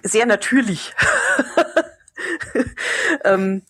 [0.02, 0.92] sehr natürlich.
[3.24, 3.62] ähm,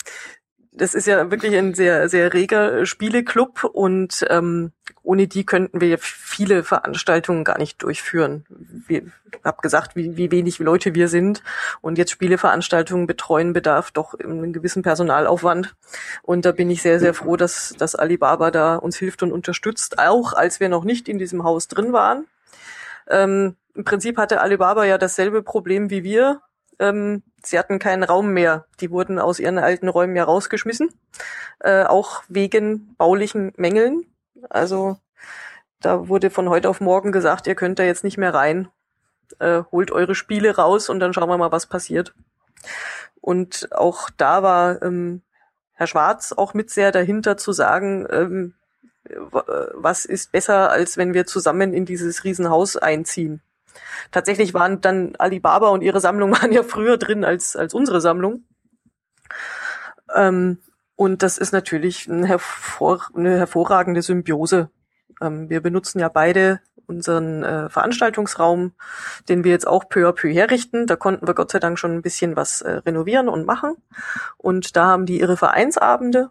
[0.75, 5.99] das ist ja wirklich ein sehr, sehr reger Spieleclub und ähm, ohne die könnten wir
[5.99, 8.47] viele Veranstaltungen gar nicht durchführen.
[8.89, 9.03] Ich
[9.45, 11.43] habe gesagt, wie, wie wenig Leute wir sind
[11.83, 15.75] und jetzt Spieleveranstaltungen betreuen bedarf doch einen gewissen Personalaufwand.
[16.23, 19.99] Und da bin ich sehr, sehr froh, dass, dass Alibaba da uns hilft und unterstützt,
[19.99, 22.27] auch als wir noch nicht in diesem Haus drin waren.
[23.09, 26.41] Ähm, Im Prinzip hatte Alibaba ja dasselbe Problem wie wir.
[26.79, 28.66] Ähm, sie hatten keinen Raum mehr.
[28.80, 30.90] Die wurden aus ihren alten Räumen ja rausgeschmissen,
[31.61, 34.07] äh, auch wegen baulichen Mängeln.
[34.51, 34.99] Also
[35.80, 38.68] da wurde von heute auf morgen gesagt, ihr könnt da jetzt nicht mehr rein.
[39.38, 42.14] Äh, holt eure Spiele raus und dann schauen wir mal, was passiert.
[43.20, 45.22] Und auch da war ähm,
[45.72, 48.55] Herr Schwarz auch mit sehr dahinter zu sagen, ähm,
[49.05, 53.40] w- was ist besser, als wenn wir zusammen in dieses Riesenhaus einziehen.
[54.11, 58.45] Tatsächlich waren dann Alibaba und ihre Sammlung waren ja früher drin als, als unsere Sammlung.
[60.14, 60.59] Ähm,
[60.97, 64.70] und das ist natürlich ein hervor, eine hervorragende Symbiose.
[65.20, 68.73] Ähm, wir benutzen ja beide unseren äh, Veranstaltungsraum,
[69.29, 70.87] den wir jetzt auch peu à peu herrichten.
[70.87, 73.77] Da konnten wir Gott sei Dank schon ein bisschen was äh, renovieren und machen.
[74.37, 76.31] Und da haben die ihre Vereinsabende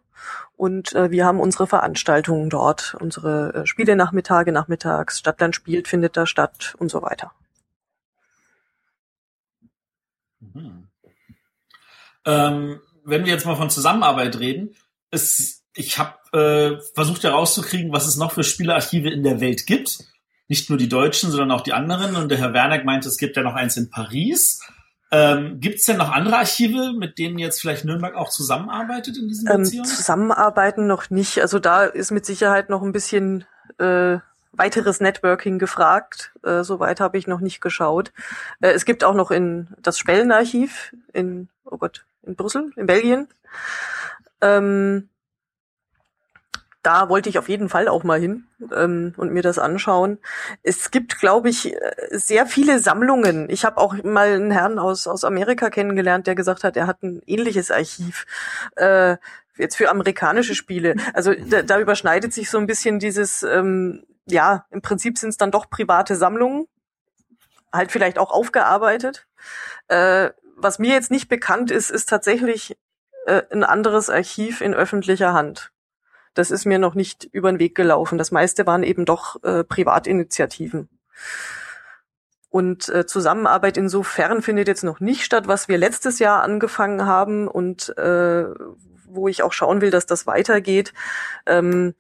[0.62, 6.28] und äh, wir haben unsere Veranstaltungen dort, unsere äh, Spielenachmittage, nachmittags, Stadtland spielt, findet da
[6.28, 7.32] statt und so weiter.
[10.40, 10.88] Mhm.
[12.26, 14.76] Ähm, wenn wir jetzt mal von Zusammenarbeit reden,
[15.10, 20.04] ist, ich habe äh, versucht herauszukriegen, was es noch für Spielearchive in der Welt gibt.
[20.48, 22.16] Nicht nur die deutschen, sondern auch die anderen.
[22.16, 24.62] Und der Herr Werneck meinte, es gibt ja noch eins in Paris.
[25.14, 29.28] Ähm, gibt es denn noch andere Archive, mit denen jetzt vielleicht Nürnberg auch zusammenarbeitet in
[29.28, 29.86] diesen Ähm, Beziehungen?
[29.86, 31.42] zusammenarbeiten noch nicht.
[31.42, 33.44] Also da ist mit Sicherheit noch ein bisschen
[33.78, 34.18] äh,
[34.54, 36.32] weiteres Networking gefragt.
[36.44, 38.14] Äh, Soweit habe ich noch nicht geschaut.
[38.62, 43.28] Äh, es gibt auch noch in das Spellenarchiv in, oh Gott, in Brüssel, in Belgien.
[44.40, 45.10] Ähm,
[46.84, 50.20] da wollte ich auf jeden Fall auch mal hin ähm, und mir das anschauen.
[50.64, 51.76] Es gibt, glaube ich,
[52.10, 53.50] sehr viele Sammlungen.
[53.50, 57.04] Ich habe auch mal einen Herrn aus, aus Amerika kennengelernt, der gesagt hat, er hat
[57.04, 58.26] ein ähnliches Archiv.
[58.76, 59.18] Äh,
[59.58, 60.96] jetzt für amerikanische Spiele.
[61.14, 65.38] Also da, da überschneidet sich so ein bisschen dieses, ähm, ja, im Prinzip sind es
[65.38, 66.68] dann doch private Sammlungen,
[67.72, 69.28] halt vielleicht auch aufgearbeitet.
[69.88, 72.78] Äh, was mir jetzt nicht bekannt ist, ist tatsächlich
[73.26, 75.72] äh, ein anderes Archiv in öffentlicher Hand.
[76.34, 78.18] Das ist mir noch nicht über den Weg gelaufen.
[78.18, 80.90] Das meiste waren eben doch äh, Privatinitiativen.
[82.50, 87.48] Und äh, Zusammenarbeit insofern findet jetzt noch nicht statt, was wir letztes Jahr angefangen haben
[87.48, 88.46] und äh,
[89.06, 90.94] wo ich auch schauen will, dass das weitergeht.
[91.46, 91.96] Ähm,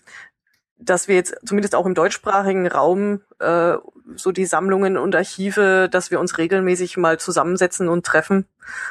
[0.81, 3.77] dass wir jetzt zumindest auch im deutschsprachigen Raum äh,
[4.15, 8.47] so die Sammlungen und Archive, dass wir uns regelmäßig mal zusammensetzen und treffen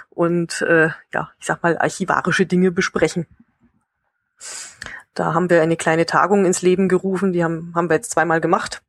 [0.08, 3.26] und äh, ja, ich sag mal archivarische Dinge besprechen.
[5.14, 8.40] Da haben wir eine kleine Tagung ins Leben gerufen, die haben, haben wir jetzt zweimal
[8.40, 8.82] gemacht.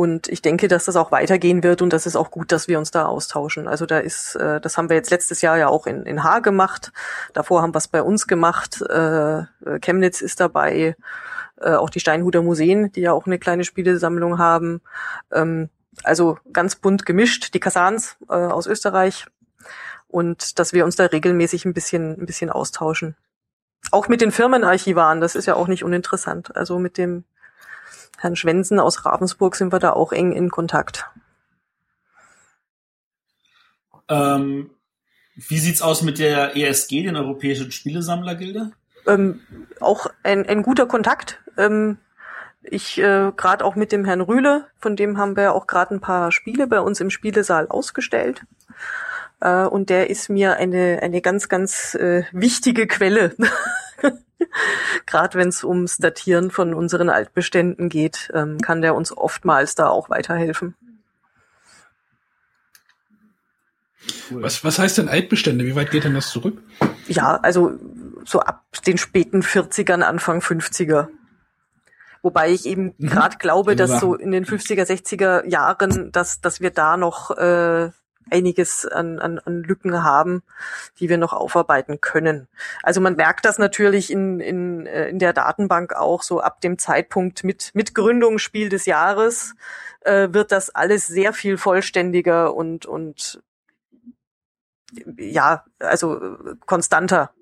[0.00, 2.78] Und ich denke, dass das auch weitergehen wird und das ist auch gut, dass wir
[2.78, 3.68] uns da austauschen.
[3.68, 6.40] Also da ist, äh, das haben wir jetzt letztes Jahr ja auch in, in Haar
[6.40, 6.90] gemacht.
[7.34, 8.80] Davor haben wir es bei uns gemacht.
[8.80, 9.42] Äh,
[9.82, 10.96] Chemnitz ist dabei,
[11.60, 14.80] äh, auch die Steinhuder Museen, die ja auch eine kleine Spielesammlung haben.
[15.32, 15.68] Ähm,
[16.02, 19.26] also ganz bunt gemischt, die Kasans äh, aus Österreich.
[20.08, 23.16] Und dass wir uns da regelmäßig ein bisschen, ein bisschen austauschen.
[23.90, 26.56] Auch mit den Firmenarchivaren, das ist ja auch nicht uninteressant.
[26.56, 27.24] Also mit dem
[28.18, 31.06] Herrn Schwensen aus Ravensburg sind wir da auch eng in Kontakt.
[34.08, 34.70] Ähm,
[35.34, 38.72] wie sieht's aus mit der ESG, den Europäischen Spielesammlergilde?
[39.06, 39.40] Ähm,
[39.80, 41.40] auch ein, ein guter Kontakt.
[41.56, 41.98] Ähm,
[42.62, 46.00] ich äh, gerade auch mit dem Herrn Rühle, von dem haben wir auch gerade ein
[46.00, 48.42] paar Spiele bei uns im Spielesaal ausgestellt.
[49.40, 53.34] Äh, und der ist mir eine, eine ganz, ganz äh, wichtige Quelle.
[55.06, 59.88] Gerade wenn es ums Datieren von unseren Altbeständen geht, ähm, kann der uns oftmals da
[59.88, 60.74] auch weiterhelfen.
[64.30, 65.64] Was, was heißt denn Altbestände?
[65.66, 66.62] Wie weit geht denn das zurück?
[67.06, 67.78] Ja, also
[68.24, 71.08] so ab den späten 40ern, Anfang 50er.
[72.22, 73.08] Wobei ich eben mhm.
[73.08, 77.90] gerade glaube, dass so in den 50er, 60er Jahren, dass, dass wir da noch äh,
[78.30, 80.42] einiges an, an, an Lücken haben,
[80.98, 82.48] die wir noch aufarbeiten können.
[82.82, 86.78] Also man merkt das natürlich in, in, äh, in der Datenbank auch so ab dem
[86.78, 89.54] Zeitpunkt mit, mit Gründungsspiel des Jahres
[90.00, 93.42] äh, wird das alles sehr viel vollständiger und, und
[95.16, 97.32] ja, also konstanter.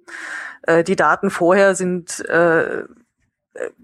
[0.63, 2.85] Äh, die Daten vorher sind äh,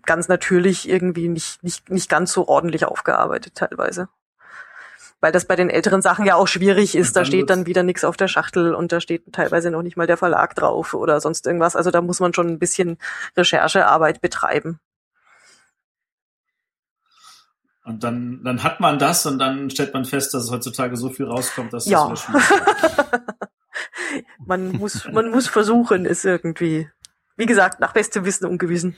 [0.07, 4.09] ganz natürlich irgendwie nicht, nicht, nicht ganz so ordentlich aufgearbeitet teilweise
[5.25, 7.16] weil das bei den älteren Sachen ja auch schwierig ist.
[7.16, 10.07] Da steht dann wieder nichts auf der Schachtel und da steht teilweise noch nicht mal
[10.07, 11.77] der Verlag drauf oder sonst irgendwas.
[11.77, 12.99] Also da muss man schon ein bisschen
[13.35, 14.81] Recherchearbeit betreiben.
[17.85, 21.09] Und dann, dann hat man das und dann stellt man fest, dass es heutzutage so
[21.09, 22.07] viel rauskommt, dass ja.
[22.07, 23.22] das schwierig ist.
[24.47, 26.91] man muss, man muss versuchen, es irgendwie,
[27.39, 28.95] wie gesagt, nach bestem Wissen und Gewissen.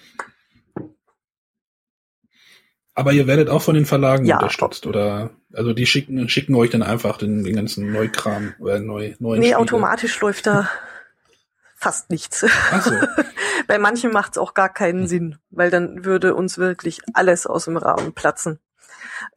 [2.96, 4.38] Aber ihr werdet auch von den Verlagen ja.
[4.38, 5.30] unterstützt, oder?
[5.56, 9.48] Also die schicken, schicken euch dann einfach den, den ganzen Neukram oder neu, neuen Nee,
[9.48, 9.58] Spiele.
[9.58, 10.68] automatisch läuft da
[11.76, 12.44] fast nichts.
[12.70, 12.92] Ach so.
[13.66, 17.64] Bei manchen macht es auch gar keinen Sinn, weil dann würde uns wirklich alles aus
[17.64, 18.60] dem Rahmen platzen.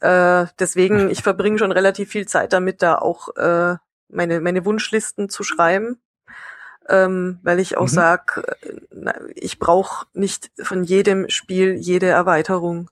[0.01, 3.75] Äh, deswegen, ich verbringe schon relativ viel Zeit damit, da auch äh,
[4.09, 5.99] meine, meine Wunschlisten zu schreiben.
[6.87, 7.87] Ähm, weil ich auch mhm.
[7.87, 8.57] sag,
[8.91, 12.89] äh, ich brauche nicht von jedem Spiel jede Erweiterung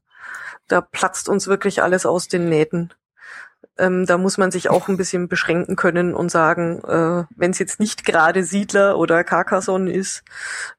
[0.67, 2.93] da platzt uns wirklich alles aus den Nähten.
[3.77, 7.59] Ähm, da muss man sich auch ein bisschen beschränken können und sagen, äh, wenn es
[7.59, 10.23] jetzt nicht gerade Siedler oder Carcassonne ist,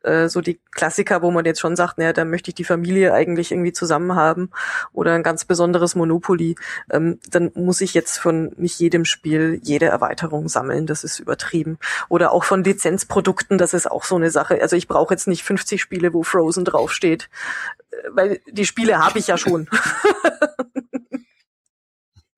[0.02, 3.12] äh, so die Klassiker, wo man jetzt schon sagt, naja, da möchte ich die Familie
[3.12, 4.50] eigentlich irgendwie zusammen haben
[4.92, 6.56] oder ein ganz besonderes Monopoly,
[6.90, 10.86] ähm, dann muss ich jetzt von nicht jedem Spiel jede Erweiterung sammeln.
[10.86, 11.78] Das ist übertrieben.
[12.08, 14.60] Oder auch von Lizenzprodukten, das ist auch so eine Sache.
[14.60, 17.28] Also ich brauche jetzt nicht 50 Spiele, wo Frozen draufsteht,
[17.90, 19.68] äh, weil die Spiele habe ich ja schon.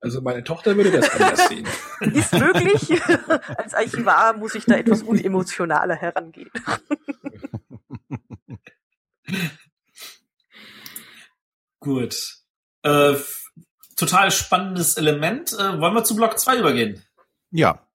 [0.02, 1.68] Also meine Tochter würde das anders sehen.
[2.14, 3.02] Ist möglich.
[3.56, 6.50] Als Archivar muss ich da etwas unemotionaler herangehen.
[11.80, 12.38] Gut.
[12.82, 13.16] Äh,
[13.96, 15.52] total spannendes Element.
[15.52, 17.02] Äh, wollen wir zu Block 2 übergehen?
[17.50, 17.86] Ja.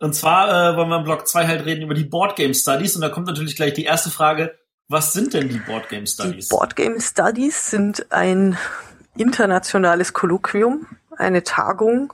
[0.00, 2.94] Und zwar äh, wollen wir im Block 2 halt reden über die Board Game Studies
[2.94, 4.58] und da kommt natürlich gleich die erste Frage,
[4.88, 6.48] was sind denn die Board Game Studies?
[6.48, 8.58] Die Board Game Studies sind ein
[9.20, 12.12] internationales Kolloquium, eine Tagung,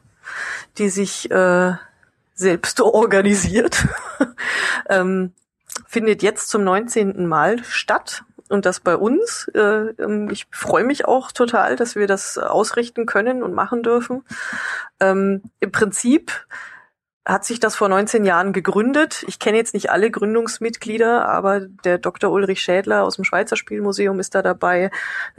[0.78, 1.74] die sich äh,
[2.34, 3.86] selbst organisiert.
[4.88, 5.32] ähm,
[5.86, 7.26] findet jetzt zum 19.
[7.26, 9.48] Mal statt und das bei uns.
[9.54, 14.24] Äh, ähm, ich freue mich auch total, dass wir das ausrichten können und machen dürfen.
[15.00, 16.32] Ähm, Im Prinzip
[17.26, 19.24] hat sich das vor 19 Jahren gegründet.
[19.26, 22.30] Ich kenne jetzt nicht alle Gründungsmitglieder, aber der Dr.
[22.30, 24.92] Ulrich Schädler aus dem Schweizer Spielmuseum ist da dabei.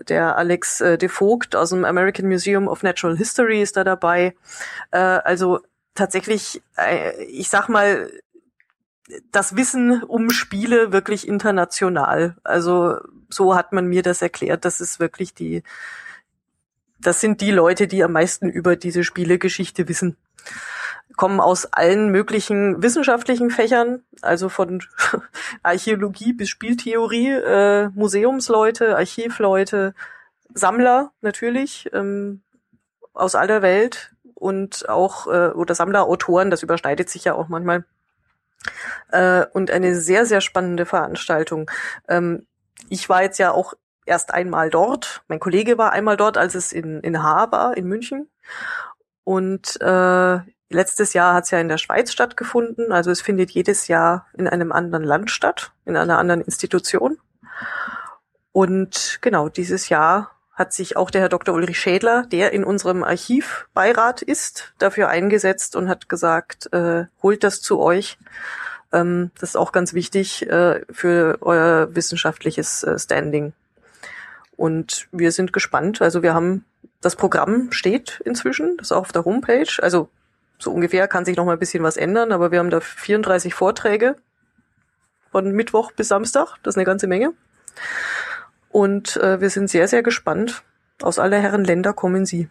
[0.10, 4.36] Der Alex äh, de Vogt aus dem American Museum of Natural History ist da dabei.
[4.92, 5.62] Äh, also
[5.96, 8.12] tatsächlich, äh, ich sag mal,
[9.32, 12.36] das Wissen um Spiele wirklich international.
[12.44, 12.98] Also
[13.30, 14.66] so hat man mir das erklärt.
[14.66, 15.64] Das ist wirklich die,
[17.00, 20.18] das sind die Leute, die am meisten über diese Spielegeschichte wissen
[21.18, 24.82] kommen aus allen möglichen wissenschaftlichen Fächern, also von
[25.64, 29.94] Archäologie bis Spieltheorie, äh, Museumsleute, Archivleute,
[30.54, 32.42] Sammler natürlich ähm,
[33.14, 37.84] aus aller Welt und auch äh, oder Sammlerautoren, das überschneidet sich ja auch manchmal.
[39.12, 41.70] Äh, und eine sehr, sehr spannende Veranstaltung.
[42.08, 42.46] Ähm,
[42.90, 43.74] ich war jetzt ja auch
[44.08, 45.24] erst einmal dort.
[45.28, 48.30] Mein Kollege war einmal dort, als es in, in war, in München.
[49.24, 50.40] Und äh,
[50.70, 54.50] Letztes Jahr hat es ja in der Schweiz stattgefunden, also es findet jedes Jahr in
[54.50, 57.18] einem anderen Land statt, in einer anderen Institution.
[58.52, 61.56] Und genau, dieses Jahr hat sich auch der Herr Dr.
[61.56, 67.62] Ulrich Schädler, der in unserem Archivbeirat ist, dafür eingesetzt und hat gesagt, äh, holt das
[67.62, 68.18] zu euch.
[68.92, 73.54] Ähm, das ist auch ganz wichtig äh, für euer wissenschaftliches äh, Standing.
[74.58, 76.02] Und wir sind gespannt.
[76.02, 76.66] Also wir haben
[77.00, 79.72] das Programm steht inzwischen, das ist auch auf der Homepage.
[79.82, 80.10] Also
[80.58, 83.54] so ungefähr kann sich noch mal ein bisschen was ändern, aber wir haben da 34
[83.54, 84.16] Vorträge
[85.32, 86.56] von Mittwoch bis Samstag.
[86.64, 87.34] Das ist eine ganze Menge.
[88.70, 90.64] Und äh, wir sind sehr, sehr gespannt.
[91.02, 92.50] Aus aller Herren Länder kommen sie.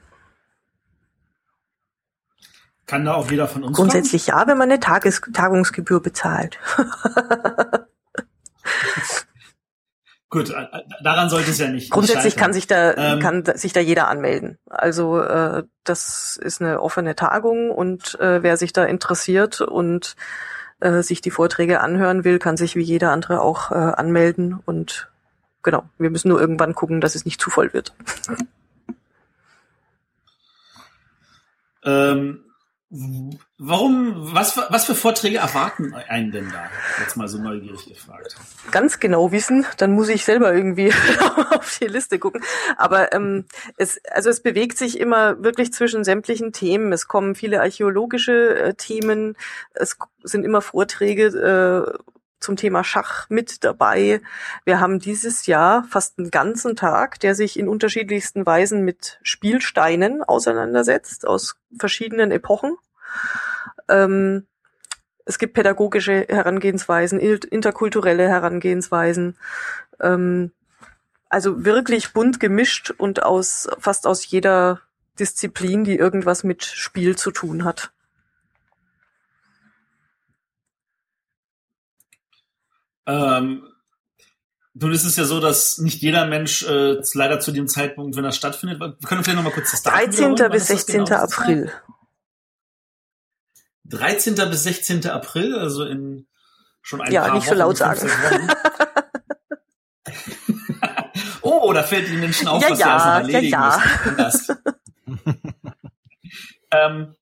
[2.87, 4.39] Kann da auch jeder von uns Grundsätzlich kommen?
[4.39, 6.61] ja, wenn man eine Tages Tagungsgebühr bezahlt.
[10.29, 10.53] Gut,
[11.03, 11.91] daran sollte es ja nicht.
[11.91, 14.59] Grundsätzlich kann sich da ähm, kann sich da jeder anmelden.
[14.69, 20.17] Also äh, das ist eine offene Tagung und äh, wer sich da interessiert und
[20.81, 25.09] äh, sich die Vorträge anhören will, kann sich wie jeder andere auch äh, anmelden und
[25.63, 25.85] genau.
[25.97, 27.95] Wir müssen nur irgendwann gucken, dass es nicht zu voll wird.
[31.85, 32.46] Ähm,
[32.89, 36.71] Warum, was, was für Vorträge erwarten einen denn da?
[37.01, 38.37] Jetzt mal so neugierig gefragt.
[38.71, 40.93] Ganz genau wissen, dann muss ich selber irgendwie
[41.51, 42.43] auf die Liste gucken.
[42.77, 43.45] Aber ähm,
[43.77, 46.93] es, also es bewegt sich immer wirklich zwischen sämtlichen Themen.
[46.93, 49.37] Es kommen viele archäologische äh, Themen,
[49.75, 51.99] es sind immer Vorträge äh,
[52.41, 54.21] zum Thema Schach mit dabei.
[54.65, 60.23] Wir haben dieses Jahr fast einen ganzen Tag, der sich in unterschiedlichsten Weisen mit Spielsteinen
[60.23, 62.77] auseinandersetzt, aus verschiedenen Epochen.
[63.89, 64.47] Ähm,
[65.25, 69.37] es gibt pädagogische Herangehensweisen, interkulturelle Herangehensweisen.
[70.01, 70.53] Ähm,
[71.29, 74.81] also wirklich bunt gemischt und aus fast aus jeder
[75.19, 77.93] Disziplin, die irgendwas mit Spiel zu tun hat.
[83.07, 83.69] Ähm,
[84.75, 88.25] nun ist es ja so, dass nicht jeder Mensch äh, leider zu dem Zeitpunkt, wenn
[88.25, 90.51] das stattfindet, wir können vielleicht noch mal kurz das Datum 13.
[90.51, 91.05] bis 16.
[91.05, 91.73] Genau April.
[93.85, 94.35] 13.
[94.35, 95.07] bis 16.
[95.09, 96.27] April, also in
[96.83, 98.09] schon ein ja, paar nicht Wochen, so laut sagen.
[101.43, 104.25] oh, da fällt den Menschen auf, ja, was ja, sie noch erledigen ja, ja.
[104.25, 104.59] müssen.
[106.71, 107.17] ähm,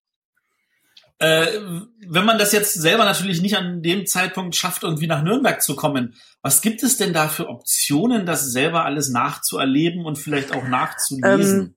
[1.25, 1.61] äh,
[2.07, 5.75] wenn man das jetzt selber natürlich nicht an dem Zeitpunkt schafft, irgendwie nach Nürnberg zu
[5.75, 10.65] kommen, was gibt es denn da für Optionen, das selber alles nachzuerleben und vielleicht auch
[10.69, 11.61] nachzulesen?
[11.61, 11.75] Ähm,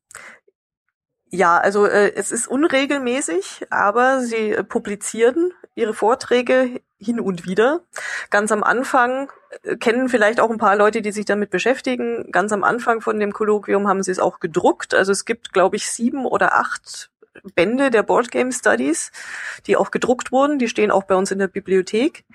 [1.30, 7.82] ja, also äh, es ist unregelmäßig, aber sie äh, publizieren ihre Vorträge hin und wieder.
[8.30, 9.32] Ganz am Anfang
[9.64, 12.32] äh, kennen vielleicht auch ein paar Leute, die sich damit beschäftigen.
[12.32, 14.93] Ganz am Anfang von dem Kolloquium haben sie es auch gedruckt.
[14.93, 17.12] Also es gibt, glaube ich, sieben oder acht
[17.56, 19.12] Bände der Board Game Studies,
[19.66, 20.60] die auch gedruckt wurden.
[20.60, 22.26] Die stehen auch bei uns in der Bibliothek.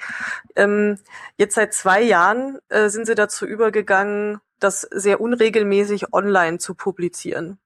[0.57, 0.99] Ähm,
[1.37, 7.59] jetzt seit zwei Jahren äh, sind sie dazu übergegangen, das sehr unregelmäßig online zu publizieren.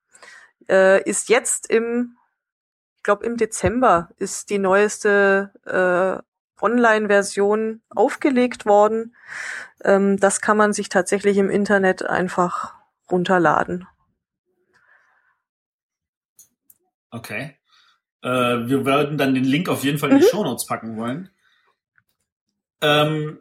[0.68, 2.16] Äh, ist jetzt im,
[2.96, 6.22] ich glaube im Dezember ist die neueste äh,
[6.60, 9.14] Online-Version aufgelegt worden.
[9.84, 12.74] Ähm, das kann man sich tatsächlich im Internet einfach
[13.10, 13.86] runterladen.
[17.16, 17.56] Okay.
[18.22, 20.28] Äh, wir werden dann den Link auf jeden Fall in die mhm.
[20.30, 21.30] Show Notes packen wollen.
[22.82, 23.38] Ähm,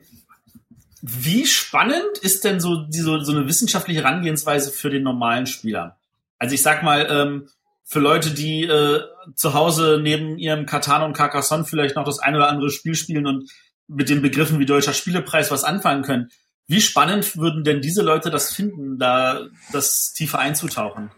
[1.02, 5.98] wie spannend ist denn so, die, so, so eine wissenschaftliche Herangehensweise für den normalen Spieler?
[6.40, 7.50] Also ich sag mal, ähm,
[7.84, 9.02] für Leute, die äh,
[9.36, 13.28] zu Hause neben ihrem Katan und Carcassonne vielleicht noch das ein oder andere Spiel spielen
[13.28, 13.52] und
[13.88, 16.32] mit den Begriffen wie Deutscher Spielepreis was anfangen können.
[16.68, 19.42] Wie spannend würden denn diese Leute das finden, da
[19.72, 21.12] das tiefer einzutauchen?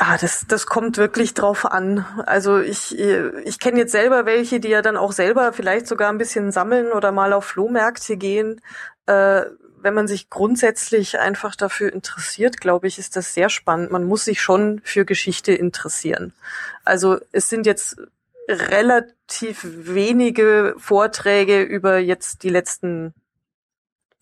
[0.00, 2.04] Ah, das, das kommt wirklich drauf an.
[2.26, 6.18] Also ich, ich kenne jetzt selber welche, die ja dann auch selber vielleicht sogar ein
[6.18, 8.60] bisschen sammeln oder mal auf Flohmärkte gehen.
[9.06, 9.42] Äh,
[9.80, 13.92] wenn man sich grundsätzlich einfach dafür interessiert, glaube ich, ist das sehr spannend.
[13.92, 16.32] Man muss sich schon für Geschichte interessieren.
[16.84, 17.96] Also es sind jetzt
[18.48, 23.14] relativ wenige Vorträge über jetzt die letzten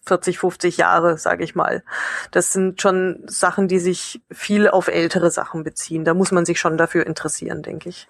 [0.06, 1.82] 40, 50 Jahre, sage ich mal.
[2.30, 6.04] Das sind schon Sachen, die sich viel auf ältere Sachen beziehen.
[6.04, 8.08] Da muss man sich schon dafür interessieren, denke ich.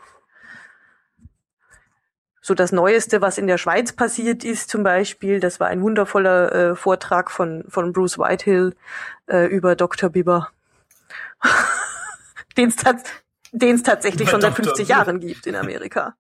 [2.41, 6.53] So das Neueste, was in der Schweiz passiert ist, zum Beispiel, das war ein wundervoller
[6.53, 8.77] äh, Vortrag von, von Bruce Whitehill
[9.27, 10.11] äh, über Dr.
[10.11, 10.51] Bieber.
[12.57, 13.03] den es tats
[13.85, 16.15] tatsächlich schon seit 50 Jahren gibt in Amerika.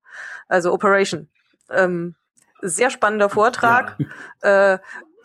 [0.48, 1.28] Also Operation.
[1.70, 2.14] Ähm,
[2.62, 3.96] sehr spannender Vortrag.
[4.42, 4.74] Ja.
[4.74, 4.78] Äh,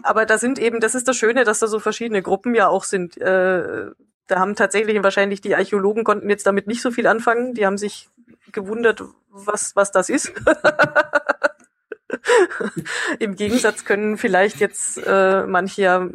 [0.04, 2.84] aber da sind eben, das ist das Schöne, dass da so verschiedene Gruppen ja auch
[2.84, 3.18] sind.
[3.18, 3.92] Äh,
[4.28, 7.54] da haben tatsächlich wahrscheinlich die Archäologen konnten jetzt damit nicht so viel anfangen.
[7.54, 8.10] Die haben sich
[8.52, 10.32] gewundert, was, was das ist.
[13.20, 16.10] Im Gegensatz können vielleicht jetzt äh, manche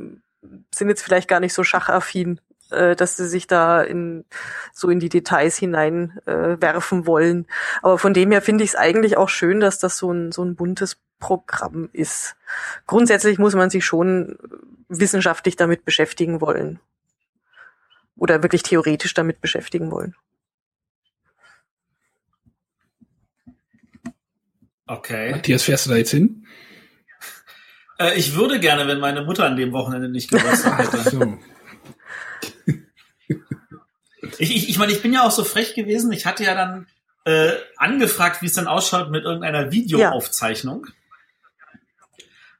[0.75, 4.25] sind jetzt vielleicht gar nicht so schachaffin, äh, dass sie sich da in
[4.73, 7.47] so in die Details hinein äh, werfen wollen.
[7.83, 10.43] Aber von dem her finde ich es eigentlich auch schön, dass das so ein so
[10.43, 12.37] ein buntes Programm ist.
[12.87, 14.39] Grundsätzlich muss man sich schon
[14.89, 16.81] wissenschaftlich damit beschäftigen wollen.
[18.17, 20.15] Oder wirklich theoretisch damit beschäftigen wollen.
[24.87, 25.33] Okay.
[25.33, 26.47] Matthias, fährst du da jetzt hin?
[27.99, 31.11] Äh, ich würde gerne, wenn meine Mutter an dem Wochenende nicht Geburtstag hätte.
[31.11, 31.39] so.
[34.39, 36.13] Ich, ich, ich meine, ich bin ja auch so frech gewesen.
[36.13, 36.87] Ich hatte ja dann
[37.25, 40.87] äh, angefragt, wie es dann ausschaut mit irgendeiner Videoaufzeichnung.
[40.87, 40.93] Ja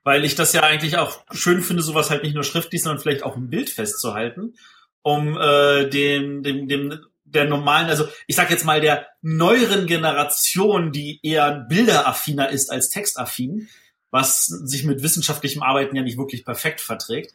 [0.07, 3.25] weil ich das ja eigentlich auch schön finde, sowas halt nicht nur schriftlich, sondern vielleicht
[3.25, 4.55] auch im Bild festzuhalten,
[5.03, 10.93] um äh, dem, dem, dem der normalen, also ich sag jetzt mal der neueren Generation,
[10.93, 13.69] die eher bilderaffiner ist als textaffin,
[14.13, 17.35] was sich mit wissenschaftlichem Arbeiten ja nicht wirklich perfekt verträgt,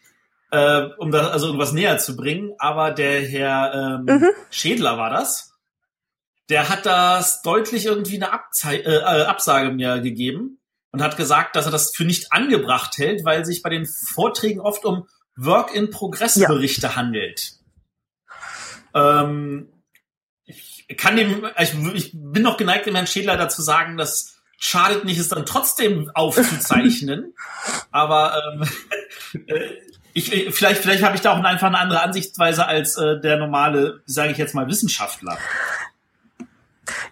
[0.51, 2.53] äh, um da also irgendwas näher zu bringen.
[2.59, 4.29] Aber der Herr ähm, mhm.
[4.49, 5.53] Schädler war das,
[6.49, 10.59] der hat das deutlich irgendwie eine Abzei äh, äh Absage mir gegeben
[10.91, 14.59] und hat gesagt, dass er das für nicht angebracht hält, weil sich bei den Vorträgen
[14.59, 16.95] oft um Work-in-Progress-Berichte ja.
[16.95, 17.53] handelt.
[18.93, 19.71] Ähm,
[20.43, 25.05] ich kann dem, ich, ich bin noch geneigt, dem Herrn Schädler dazu sagen, dass schadet
[25.05, 27.33] nicht, es dann trotzdem aufzuzeichnen.
[27.91, 29.69] Aber ähm, äh,
[30.13, 34.01] ich, vielleicht, vielleicht habe ich da auch einfach eine andere Ansichtsweise als äh, der normale,
[34.05, 35.37] sage ich jetzt mal, Wissenschaftler.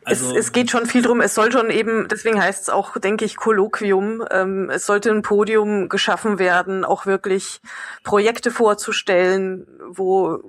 [0.04, 1.22] Also, es, es geht schon viel drum.
[1.22, 4.26] Es soll schon eben, deswegen heißt es auch, denke ich, Kolloquium.
[4.32, 7.62] Ähm, es sollte ein Podium geschaffen werden, auch wirklich
[8.04, 10.40] Projekte vorzustellen, wo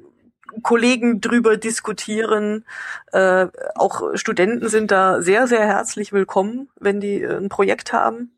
[0.62, 2.64] Kollegen drüber diskutieren.
[3.12, 8.32] Äh, auch Studenten sind da sehr, sehr herzlich willkommen, wenn die äh, ein Projekt haben.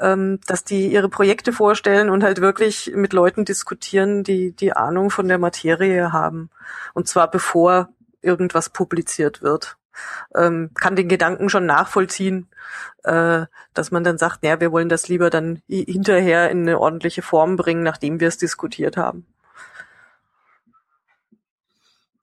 [0.00, 5.10] Ähm, dass die ihre Projekte vorstellen und halt wirklich mit Leuten diskutieren, die die Ahnung
[5.10, 6.50] von der Materie haben.
[6.94, 7.88] Und zwar bevor
[8.22, 9.78] irgendwas publiziert wird
[10.34, 12.48] ähm, kann den Gedanken schon nachvollziehen,
[13.04, 17.22] äh, dass man dann sagt, ja, wir wollen das lieber dann hinterher in eine ordentliche
[17.22, 19.26] Form bringen, nachdem wir es diskutiert haben.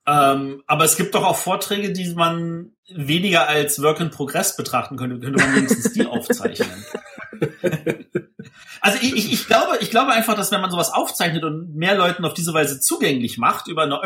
[0.06, 4.96] Ähm, aber es gibt doch auch Vorträge, die man weniger als Work in Progress betrachten
[4.96, 5.18] könnte.
[5.18, 6.84] Könnte man wenigstens die aufzeichnen.
[8.80, 11.96] also ich, ich, ich, glaube, ich glaube einfach, dass wenn man sowas aufzeichnet und mehr
[11.96, 14.00] Leuten auf diese Weise zugänglich macht über eine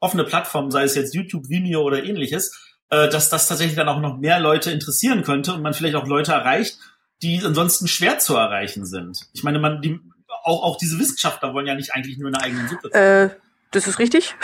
[0.00, 4.00] offene Plattform, sei es jetzt YouTube, Vimeo oder ähnliches, äh, dass das tatsächlich dann auch
[4.00, 6.78] noch mehr Leute interessieren könnte und man vielleicht auch Leute erreicht,
[7.22, 9.28] die ansonsten schwer zu erreichen sind.
[9.32, 10.00] Ich meine, man, die,
[10.42, 12.92] auch, auch diese Wissenschaftler wollen ja nicht eigentlich nur eine eigene Suppe.
[12.92, 13.30] Äh,
[13.70, 14.36] das ist richtig.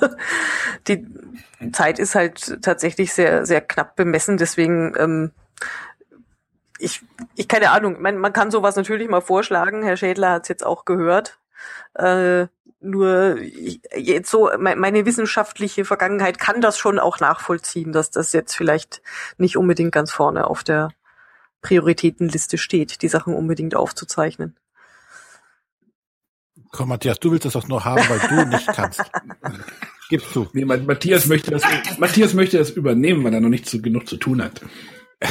[0.88, 1.06] die
[1.72, 5.32] Zeit ist halt tatsächlich sehr, sehr knapp bemessen, deswegen ähm,
[6.78, 7.02] ich,
[7.36, 9.82] ich keine Ahnung, man, man kann sowas natürlich mal vorschlagen.
[9.82, 11.38] Herr Schädler hat es jetzt auch gehört.
[11.94, 12.46] Äh,
[12.80, 19.00] nur jetzt so meine wissenschaftliche Vergangenheit kann das schon auch nachvollziehen, dass das jetzt vielleicht
[19.38, 20.90] nicht unbedingt ganz vorne auf der
[21.62, 24.54] Prioritätenliste steht, die Sachen unbedingt aufzuzeichnen.
[26.76, 29.00] Komm, Matthias, du willst das doch nur haben, weil du nicht kannst.
[30.08, 30.48] Gibst du.
[30.54, 31.62] Nee, Matthias möchte das,
[31.98, 34.60] Matthias möchte das übernehmen, weil er noch nicht zu, genug zu tun hat.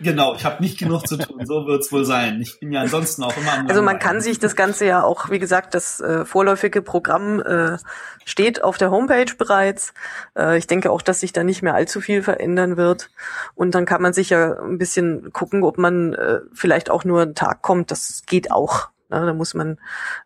[0.00, 2.40] genau, ich habe nicht genug zu tun, so wird's wohl sein.
[2.40, 5.30] Ich bin ja ansonsten auch immer am Also man kann sich das Ganze ja auch,
[5.30, 7.78] wie gesagt, das äh, vorläufige Programm äh,
[8.24, 9.94] steht auf der Homepage bereits.
[10.38, 13.10] Äh, ich denke auch, dass sich da nicht mehr allzu viel verändern wird.
[13.56, 17.22] Und dann kann man sich ja ein bisschen gucken, ob man äh, vielleicht auch nur
[17.22, 17.90] einen Tag kommt.
[17.90, 18.90] Das geht auch.
[19.10, 19.78] Ja, da muss man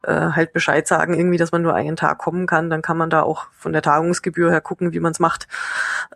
[0.02, 2.70] äh, halt Bescheid sagen, irgendwie, dass man nur einen Tag kommen kann.
[2.70, 5.48] Dann kann man da auch von der Tagungsgebühr her gucken, wie man es macht.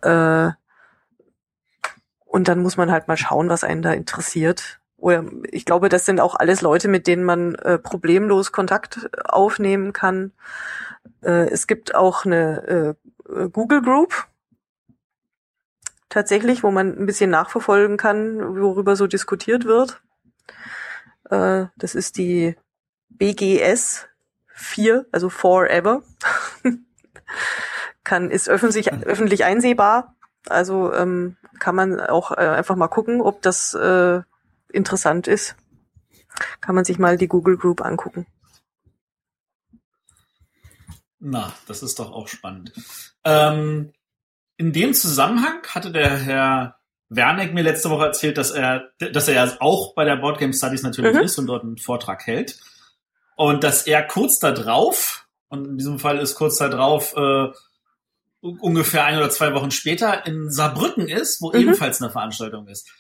[0.03, 0.51] Äh,
[2.27, 4.81] und dann muss man halt mal schauen, was einen da interessiert.
[4.99, 9.93] Oder ich glaube, das sind auch alles Leute, mit denen man äh, problemlos Kontakt aufnehmen
[9.93, 10.33] kann.
[11.23, 12.97] Äh, es gibt auch eine
[13.29, 14.27] äh, Google Group,
[16.09, 20.01] tatsächlich, wo man ein bisschen nachverfolgen kann, worüber so diskutiert wird.
[21.31, 22.57] Äh, das ist die
[23.09, 24.07] BGS
[24.55, 26.03] 4, also Forever.
[28.05, 30.17] kann, ist öffentlich, öffentlich einsehbar.
[30.49, 34.23] Also ähm, kann man auch äh, einfach mal gucken, ob das äh,
[34.73, 35.57] interessant ist.
[36.61, 38.27] Kann man sich mal die Google Group angucken.
[41.19, 42.73] Na, das ist doch auch spannend.
[43.25, 43.93] Ähm,
[44.57, 46.78] in dem Zusammenhang hatte der Herr
[47.09, 50.53] Werneck mir letzte Woche erzählt, dass er, dass er ja auch bei der Board Game
[50.53, 51.23] Studies natürlich mhm.
[51.23, 52.59] ist und dort einen Vortrag hält.
[53.37, 57.49] Und dass er kurz da drauf, und in diesem Fall ist kurz da drauf, äh,
[58.41, 61.61] ungefähr ein oder zwei Wochen später in Saarbrücken ist, wo mhm.
[61.61, 62.91] ebenfalls eine Veranstaltung ist.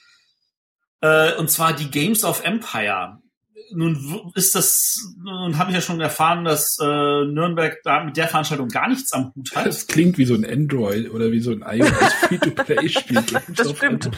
[1.00, 3.20] Äh, und zwar die Games of Empire
[3.72, 8.28] nun ist das, nun habe ich ja schon erfahren, dass äh, Nürnberg da mit der
[8.28, 9.66] Veranstaltung gar nichts am Hut hat.
[9.66, 13.22] Das klingt wie so ein Android oder wie so ein iOS Free-to-Play-Spiel.
[13.56, 14.10] das stimmt.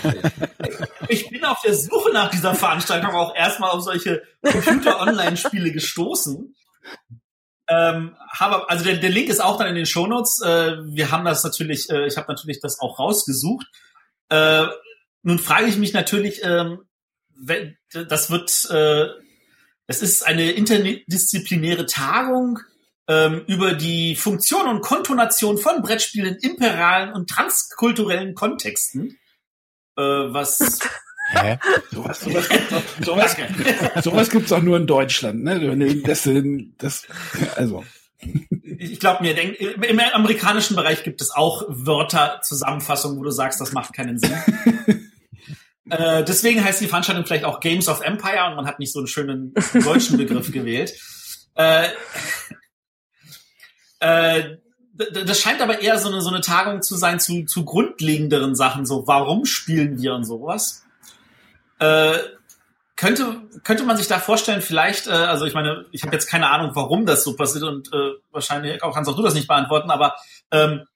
[1.09, 6.55] Ich bin auf der Suche nach dieser Veranstaltung auch erstmal auf solche Computer-Online-Spiele gestoßen.
[7.68, 10.42] Ähm, habe, also der, der Link ist auch dann in den Shownotes.
[10.42, 13.66] Äh, wir haben das natürlich, äh, ich habe natürlich das auch rausgesucht.
[14.28, 14.66] Äh,
[15.22, 16.80] nun frage ich mich natürlich, ähm,
[17.92, 19.09] das wird äh,
[19.91, 22.61] es ist eine interdisziplinäre Tagung
[23.09, 29.18] ähm, über die Funktion und Kontonation von Brettspielen in imperialen und transkulturellen Kontexten.
[29.97, 30.78] Äh, was
[31.32, 31.59] Hä?
[31.91, 32.49] Sowas, sowas,
[33.01, 33.36] sowas,
[34.03, 36.03] sowas gibt's auch nur in Deutschland, ne?
[36.05, 36.28] Das,
[36.78, 37.07] das,
[37.57, 37.84] also.
[38.78, 43.61] Ich glaube mir, denk, im amerikanischen Bereich gibt es auch Wörter, Zusammenfassungen, wo du sagst,
[43.61, 44.34] das macht keinen Sinn.
[45.91, 49.01] Äh, deswegen heißt die Veranstaltung vielleicht auch Games of Empire und man hat nicht so
[49.01, 50.93] einen schönen deutschen Begriff gewählt.
[51.55, 51.88] Äh,
[54.01, 54.57] äh,
[54.95, 58.86] das scheint aber eher so eine, so eine Tagung zu sein zu, zu grundlegenderen Sachen,
[58.86, 60.84] so warum spielen wir und sowas.
[61.78, 62.18] Äh,
[62.97, 66.51] könnte, könnte man sich da vorstellen, vielleicht, äh, also ich meine, ich habe jetzt keine
[66.51, 69.91] Ahnung, warum das so passiert und äh, wahrscheinlich auch kannst auch du das nicht beantworten,
[69.91, 70.14] aber
[70.51, 70.86] ähm,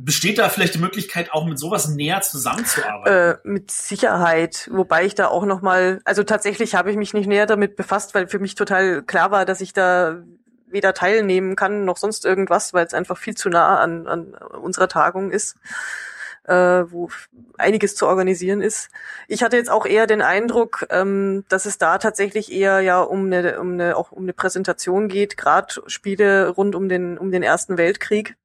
[0.00, 3.12] Besteht da vielleicht die Möglichkeit, auch mit sowas näher zusammenzuarbeiten?
[3.12, 7.26] Äh, mit Sicherheit, wobei ich da auch noch mal, also tatsächlich habe ich mich nicht
[7.26, 10.22] näher damit befasst, weil für mich total klar war, dass ich da
[10.68, 14.86] weder teilnehmen kann noch sonst irgendwas, weil es einfach viel zu nah an, an unserer
[14.86, 15.56] Tagung ist,
[16.44, 17.10] äh, wo
[17.56, 18.90] einiges zu organisieren ist.
[19.26, 23.26] Ich hatte jetzt auch eher den Eindruck, ähm, dass es da tatsächlich eher ja um
[23.26, 27.42] eine, um eine auch um eine Präsentation geht, gerade Spiele rund um den um den
[27.42, 28.36] Ersten Weltkrieg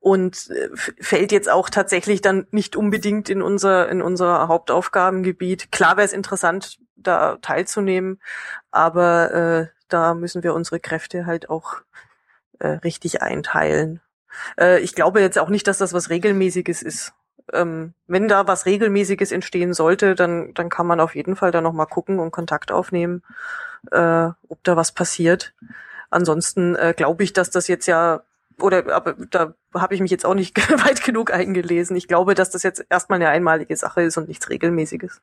[0.00, 0.70] und äh,
[1.00, 5.70] fällt jetzt auch tatsächlich dann nicht unbedingt in unser in unser Hauptaufgabengebiet.
[5.70, 8.20] Klar wäre es interessant, da teilzunehmen,
[8.70, 11.76] aber äh, da müssen wir unsere Kräfte halt auch
[12.58, 14.00] äh, richtig einteilen.
[14.58, 17.12] Äh, ich glaube jetzt auch nicht, dass das was regelmäßiges ist.
[17.52, 21.60] Ähm, wenn da was regelmäßiges entstehen sollte, dann dann kann man auf jeden Fall da
[21.60, 23.22] noch mal gucken und Kontakt aufnehmen,
[23.90, 25.52] äh, ob da was passiert.
[26.10, 28.22] Ansonsten äh, glaube ich, dass das jetzt ja
[28.60, 31.96] oder aber da habe ich mich jetzt auch nicht weit genug eingelesen.
[31.96, 35.20] Ich glaube, dass das jetzt erstmal eine einmalige Sache ist und nichts Regelmäßiges.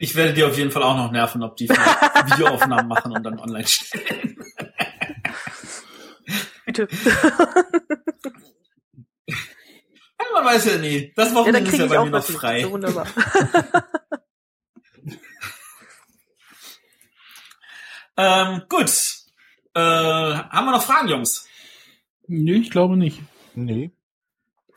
[0.00, 3.38] Ich werde dir auf jeden Fall auch noch nerven, ob die Videoaufnahmen machen und dann
[3.40, 4.36] online stellen.
[6.66, 6.86] Bitte.
[10.34, 11.12] Man weiß ja nie.
[11.16, 12.62] Das Wochenende ja, ist ja bei mir noch frei.
[12.62, 13.06] So wunderbar.
[18.16, 19.17] ähm, gut.
[19.74, 21.46] Äh, haben wir noch Fragen, Jungs?
[22.26, 23.22] Nee, ich glaube nicht.
[23.54, 23.90] Nee.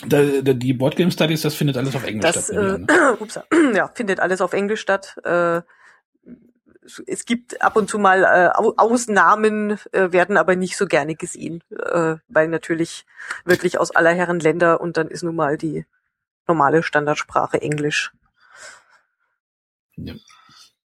[0.07, 2.57] Da, da, die Boardgame Studies, das findet alles auf Englisch das, statt.
[2.57, 3.17] Äh, ne?
[3.19, 3.39] ups,
[3.75, 5.17] ja, findet alles auf Englisch statt.
[5.23, 5.61] Äh,
[7.05, 11.63] es gibt ab und zu mal äh, Ausnahmen, äh, werden aber nicht so gerne gesehen,
[11.69, 13.05] äh, weil natürlich
[13.45, 15.85] wirklich aus aller Herren Länder und dann ist nun mal die
[16.47, 18.11] normale Standardsprache Englisch.
[19.95, 20.15] Ja.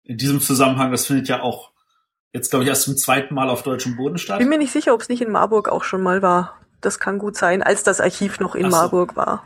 [0.03, 1.72] In diesem Zusammenhang, das findet ja auch
[2.36, 4.40] jetzt, glaube ich, erst zum zweiten Mal auf deutschem Boden statt.
[4.40, 6.60] Bin mir nicht sicher, ob es nicht in Marburg auch schon mal war.
[6.82, 8.78] das kann gut sein, als das Archiv noch in so.
[8.78, 9.44] Marburg war.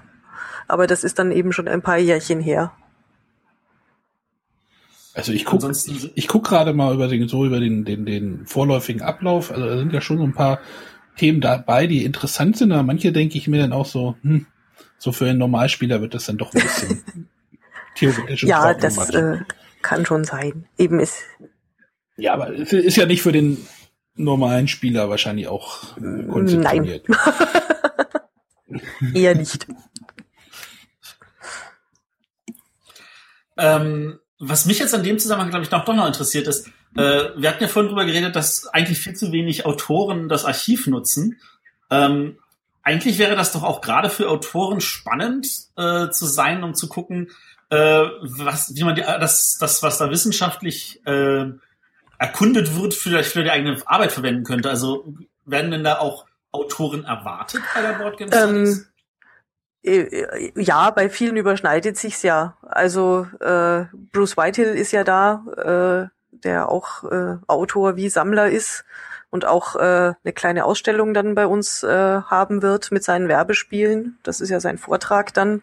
[0.67, 2.73] Aber das ist dann eben schon ein paar Jährchen her.
[5.13, 8.05] Also ich guck, Ansonsten- ich, ich guck gerade mal über den, so über den, den,
[8.05, 9.51] den vorläufigen Ablauf.
[9.51, 10.59] Also da sind ja schon so ein paar
[11.17, 14.45] Themen dabei, die interessant sind, aber manche denke ich mir dann auch so, hm,
[14.97, 17.27] so für einen Normalspieler wird das dann doch ein bisschen
[17.95, 18.43] theoretisch.
[18.43, 19.39] Ja, das äh,
[19.81, 20.65] kann schon sein.
[20.77, 21.21] Eben ist,
[22.19, 23.65] Ja, aber es ist ja nicht für den
[24.15, 27.07] normalen Spieler wahrscheinlich auch äh, konzeptioniert.
[29.13, 29.65] eher nicht.
[33.57, 37.29] Ähm, was mich jetzt an dem Zusammenhang, glaube ich, noch, doch noch interessiert ist, äh,
[37.35, 41.39] wir hatten ja vorhin drüber geredet, dass eigentlich viel zu wenig Autoren das Archiv nutzen.
[41.89, 42.39] Ähm,
[42.83, 47.31] eigentlich wäre das doch auch gerade für Autoren spannend äh, zu sein, um zu gucken,
[47.69, 51.51] äh, was, wie man die, das, das, was da wissenschaftlich äh,
[52.19, 54.69] erkundet wird, vielleicht für die eigene Arbeit verwenden könnte.
[54.69, 55.05] Also
[55.45, 58.89] werden denn da auch Autoren erwartet bei der Board Game Studies?
[59.83, 62.57] Ähm, äh, ja, bei vielen überschneidet sich's ja.
[62.61, 68.83] Also äh, Bruce Whitehill ist ja da, äh, der auch äh, Autor wie Sammler ist
[69.29, 74.17] und auch äh, eine kleine Ausstellung dann bei uns äh, haben wird mit seinen Werbespielen.
[74.23, 75.61] Das ist ja sein Vortrag dann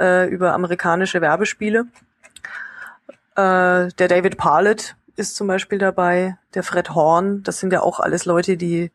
[0.00, 1.86] äh, über amerikanische Werbespiele.
[3.36, 7.42] Äh, der David Parlett ist zum Beispiel dabei, der Fred Horn.
[7.42, 8.90] Das sind ja auch alles Leute, die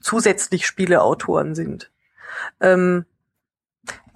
[0.00, 1.90] zusätzlich Spieleautoren sind.
[2.60, 3.04] Ähm,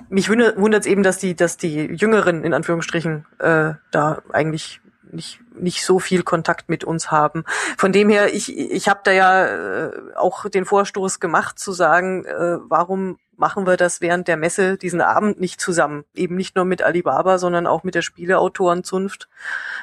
[0.09, 4.81] mich wundert es eben, dass die, dass die Jüngeren in Anführungsstrichen äh, da eigentlich
[5.15, 7.45] nicht nicht so viel Kontakt mit uns haben.
[7.79, 12.25] Von dem her, ich ich habe da ja äh, auch den Vorstoß gemacht zu sagen,
[12.25, 16.65] äh, warum machen wir das während der Messe diesen Abend nicht zusammen, eben nicht nur
[16.65, 19.29] mit Alibaba, sondern auch mit der Spieleautorenzunft,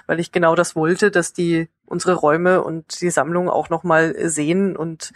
[0.08, 4.16] weil ich genau das wollte, dass die unsere Räume und die Sammlung auch noch mal
[4.30, 5.12] sehen und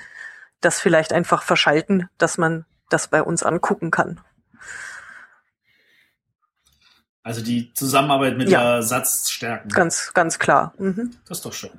[0.62, 4.20] das vielleicht einfach verschalten, dass man das bei uns angucken kann.
[7.26, 8.62] Also die Zusammenarbeit mit Ja.
[8.76, 9.70] der Satz stärken.
[9.70, 10.76] Ganz, ganz klar.
[10.78, 11.16] Mhm.
[11.28, 11.72] Das ist doch schön.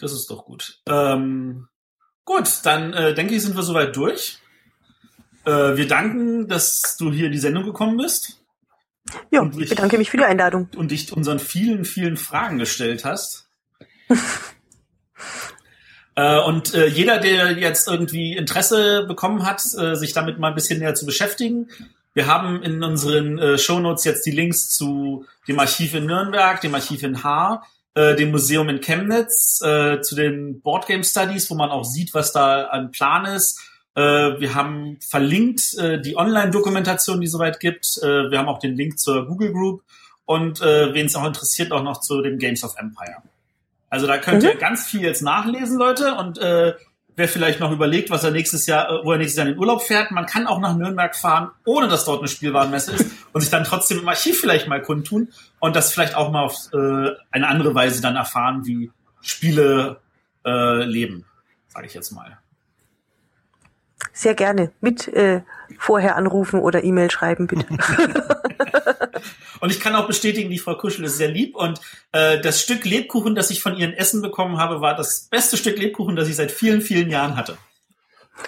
[0.00, 0.80] Das ist doch gut.
[0.86, 1.68] Ähm,
[2.24, 4.38] gut, dann äh, denke ich, sind wir soweit durch.
[5.44, 8.40] Äh, wir danken, dass du hier in die Sendung gekommen bist
[9.30, 10.68] Ja, ich- bedanke mich für die Einladung.
[10.76, 13.48] und dich unseren vielen, vielen Fragen gestellt hast.
[16.14, 20.54] Äh, Und äh, jeder, der jetzt irgendwie Interesse bekommen hat, äh, sich damit mal ein
[20.54, 21.68] bisschen näher zu beschäftigen,
[22.12, 26.74] wir haben in unseren äh, Shownotes jetzt die Links zu dem Archiv in Nürnberg, dem
[26.74, 27.64] Archiv in Haar,
[27.94, 32.32] äh, dem Museum in Chemnitz, äh, zu den Boardgame Studies, wo man auch sieht, was
[32.32, 33.60] da an Plan ist.
[33.94, 37.98] Äh, wir haben verlinkt äh, die Online-Dokumentation, die es soweit gibt.
[38.02, 39.82] Äh, wir haben auch den Link zur Google Group
[40.24, 43.22] und äh, wen es auch interessiert, auch noch zu dem Games of Empire.
[43.90, 46.74] Also da könnt ihr ganz viel jetzt nachlesen, Leute, und äh,
[47.16, 49.58] wer vielleicht noch überlegt, was er nächstes Jahr, äh, wo er nächstes Jahr in den
[49.58, 53.40] Urlaub fährt, man kann auch nach Nürnberg fahren, ohne dass dort eine Spielwarenmesse ist und
[53.40, 57.10] sich dann trotzdem im Archiv vielleicht mal kundtun und das vielleicht auch mal auf äh,
[57.32, 60.00] eine andere Weise dann erfahren, wie Spiele
[60.46, 61.26] äh, leben,
[61.68, 62.38] sage ich jetzt mal.
[64.12, 64.70] Sehr gerne.
[64.80, 65.42] Mit äh,
[65.78, 67.66] vorher anrufen oder E-Mail schreiben, bitte.
[69.60, 71.80] Und ich kann auch bestätigen, die Frau Kuschel ist sehr lieb und
[72.12, 75.78] äh, das Stück Lebkuchen, das ich von ihren Essen bekommen habe, war das beste Stück
[75.78, 77.58] Lebkuchen, das ich seit vielen, vielen Jahren hatte.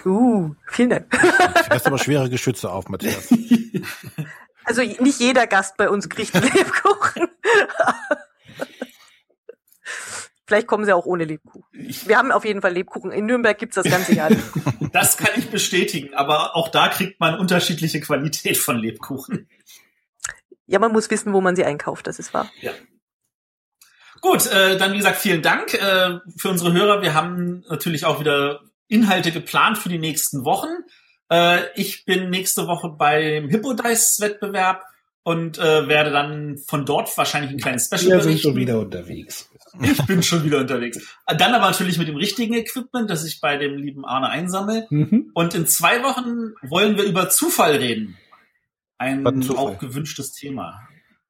[0.05, 1.09] uh, vielen Dank.
[1.11, 3.29] Du lässt aber schwere Geschütze auf, Matthias.
[4.65, 7.27] Also nicht jeder Gast bei uns kriegt einen Lebkuchen.
[10.45, 11.63] Vielleicht kommen sie auch ohne Lebkuchen.
[11.71, 13.11] Wir haben auf jeden Fall Lebkuchen.
[13.11, 14.29] In Nürnberg gibt's das ganze Jahr.
[14.29, 14.43] nicht.
[14.91, 19.47] Das kann ich bestätigen, aber auch da kriegt man unterschiedliche Qualität von Lebkuchen.
[20.73, 22.49] Ja, man muss wissen, wo man sie einkauft, das ist wahr.
[24.21, 27.03] Gut, äh, dann wie gesagt, vielen Dank äh, für unsere Hörer.
[27.03, 30.69] Wir haben natürlich auch wieder Inhalte geplant für die nächsten Wochen.
[31.29, 34.81] Äh, ich bin nächste Woche beim Hippodice-Wettbewerb
[35.21, 39.51] und äh, werde dann von dort wahrscheinlich ein kleines Special Wir sind schon wieder unterwegs.
[39.79, 40.99] Ich bin schon wieder unterwegs.
[41.27, 44.87] Dann aber natürlich mit dem richtigen Equipment, das ich bei dem lieben Arne einsammle.
[44.89, 45.29] Mhm.
[45.35, 48.17] Und in zwei Wochen wollen wir über Zufall reden.
[48.97, 50.79] Ein auch gewünschtes Thema.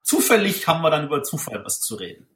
[0.01, 2.27] Zufällig haben wir dann über Zufall was zu reden.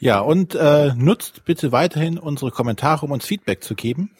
[0.00, 4.10] Ja, und äh, nutzt bitte weiterhin unsere Kommentare, um uns Feedback zu geben.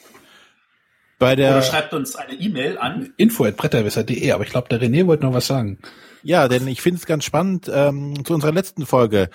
[1.18, 3.12] Bei Oder der, schreibt uns eine E-Mail an.
[3.16, 5.78] Info at bretterwisser.de, aber ich glaube, der René wollte noch was sagen.
[6.22, 7.70] ja, denn ich finde es ganz spannend.
[7.72, 9.28] Ähm, zu unserer letzten Folge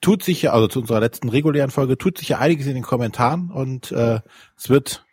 [0.00, 2.82] tut sich ja, also zu unserer letzten regulären Folge tut sich ja einiges in den
[2.82, 4.20] Kommentaren und äh,
[4.56, 5.04] es wird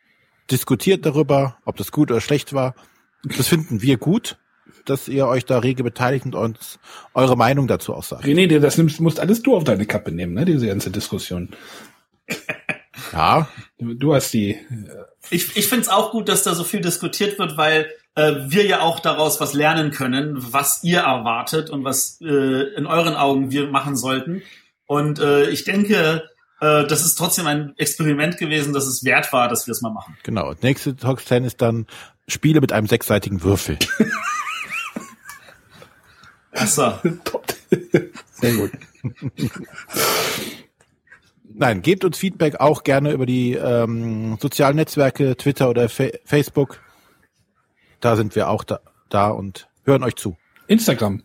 [0.51, 2.76] diskutiert darüber, ob das gut oder schlecht war.
[3.23, 4.38] Das finden wir gut,
[4.85, 6.80] dass ihr euch da rege beteiligt und uns
[7.14, 8.26] eure Meinung dazu auch sagt.
[8.26, 11.49] René, das nimmst, musst alles du auf deine Kappe nehmen, ne, diese ganze Diskussion.
[13.11, 13.47] Ja.
[13.80, 14.57] Du hast die.
[15.30, 18.65] Ich, ich finde es auch gut, dass da so viel diskutiert wird, weil äh, wir
[18.65, 23.51] ja auch daraus was lernen können, was ihr erwartet und was äh, in euren Augen
[23.51, 24.41] wir machen sollten.
[24.85, 26.23] Und äh, ich denke,
[26.60, 29.91] äh, das ist trotzdem ein Experiment gewesen, dass es wert war, dass wir es mal
[29.91, 30.18] machen.
[30.23, 30.53] Genau.
[30.61, 31.88] Nächste Talk 10 ist dann
[32.27, 33.77] Spiele mit einem sechsseitigen Würfel.
[36.54, 36.94] Achso.
[38.32, 38.72] Sehr gut.
[41.56, 46.82] Nein, gebt uns Feedback auch gerne über die ähm, sozialen Netzwerke, Twitter oder Fa Facebook.
[48.00, 50.36] Da sind wir auch da, da und hören euch zu.
[50.68, 51.24] Instagram.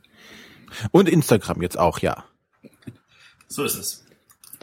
[0.91, 2.25] Und Instagram jetzt auch, ja.
[3.49, 4.05] So ist es.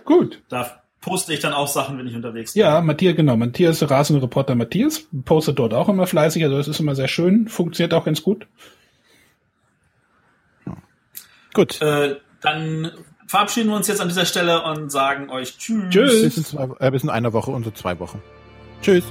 [0.04, 0.44] Gut.
[0.50, 2.62] Da poste ich dann auch Sachen, wenn ich unterwegs bin.
[2.62, 3.36] Ja, Matthias, genau.
[3.36, 6.44] Matthias, Rasenreporter Matthias, postet dort auch immer fleißig.
[6.44, 7.48] Also das ist immer sehr schön.
[7.48, 8.48] Funktioniert auch ganz gut.
[11.56, 11.82] Gut.
[11.82, 12.92] Äh, dann
[13.26, 15.90] verabschieden wir uns jetzt an dieser Stelle und sagen euch Tschüss.
[15.90, 16.22] Tschüss.
[16.22, 18.22] Bis in, zwei, äh, bis in einer Woche und so zwei Wochen.
[18.82, 19.06] Tschüss.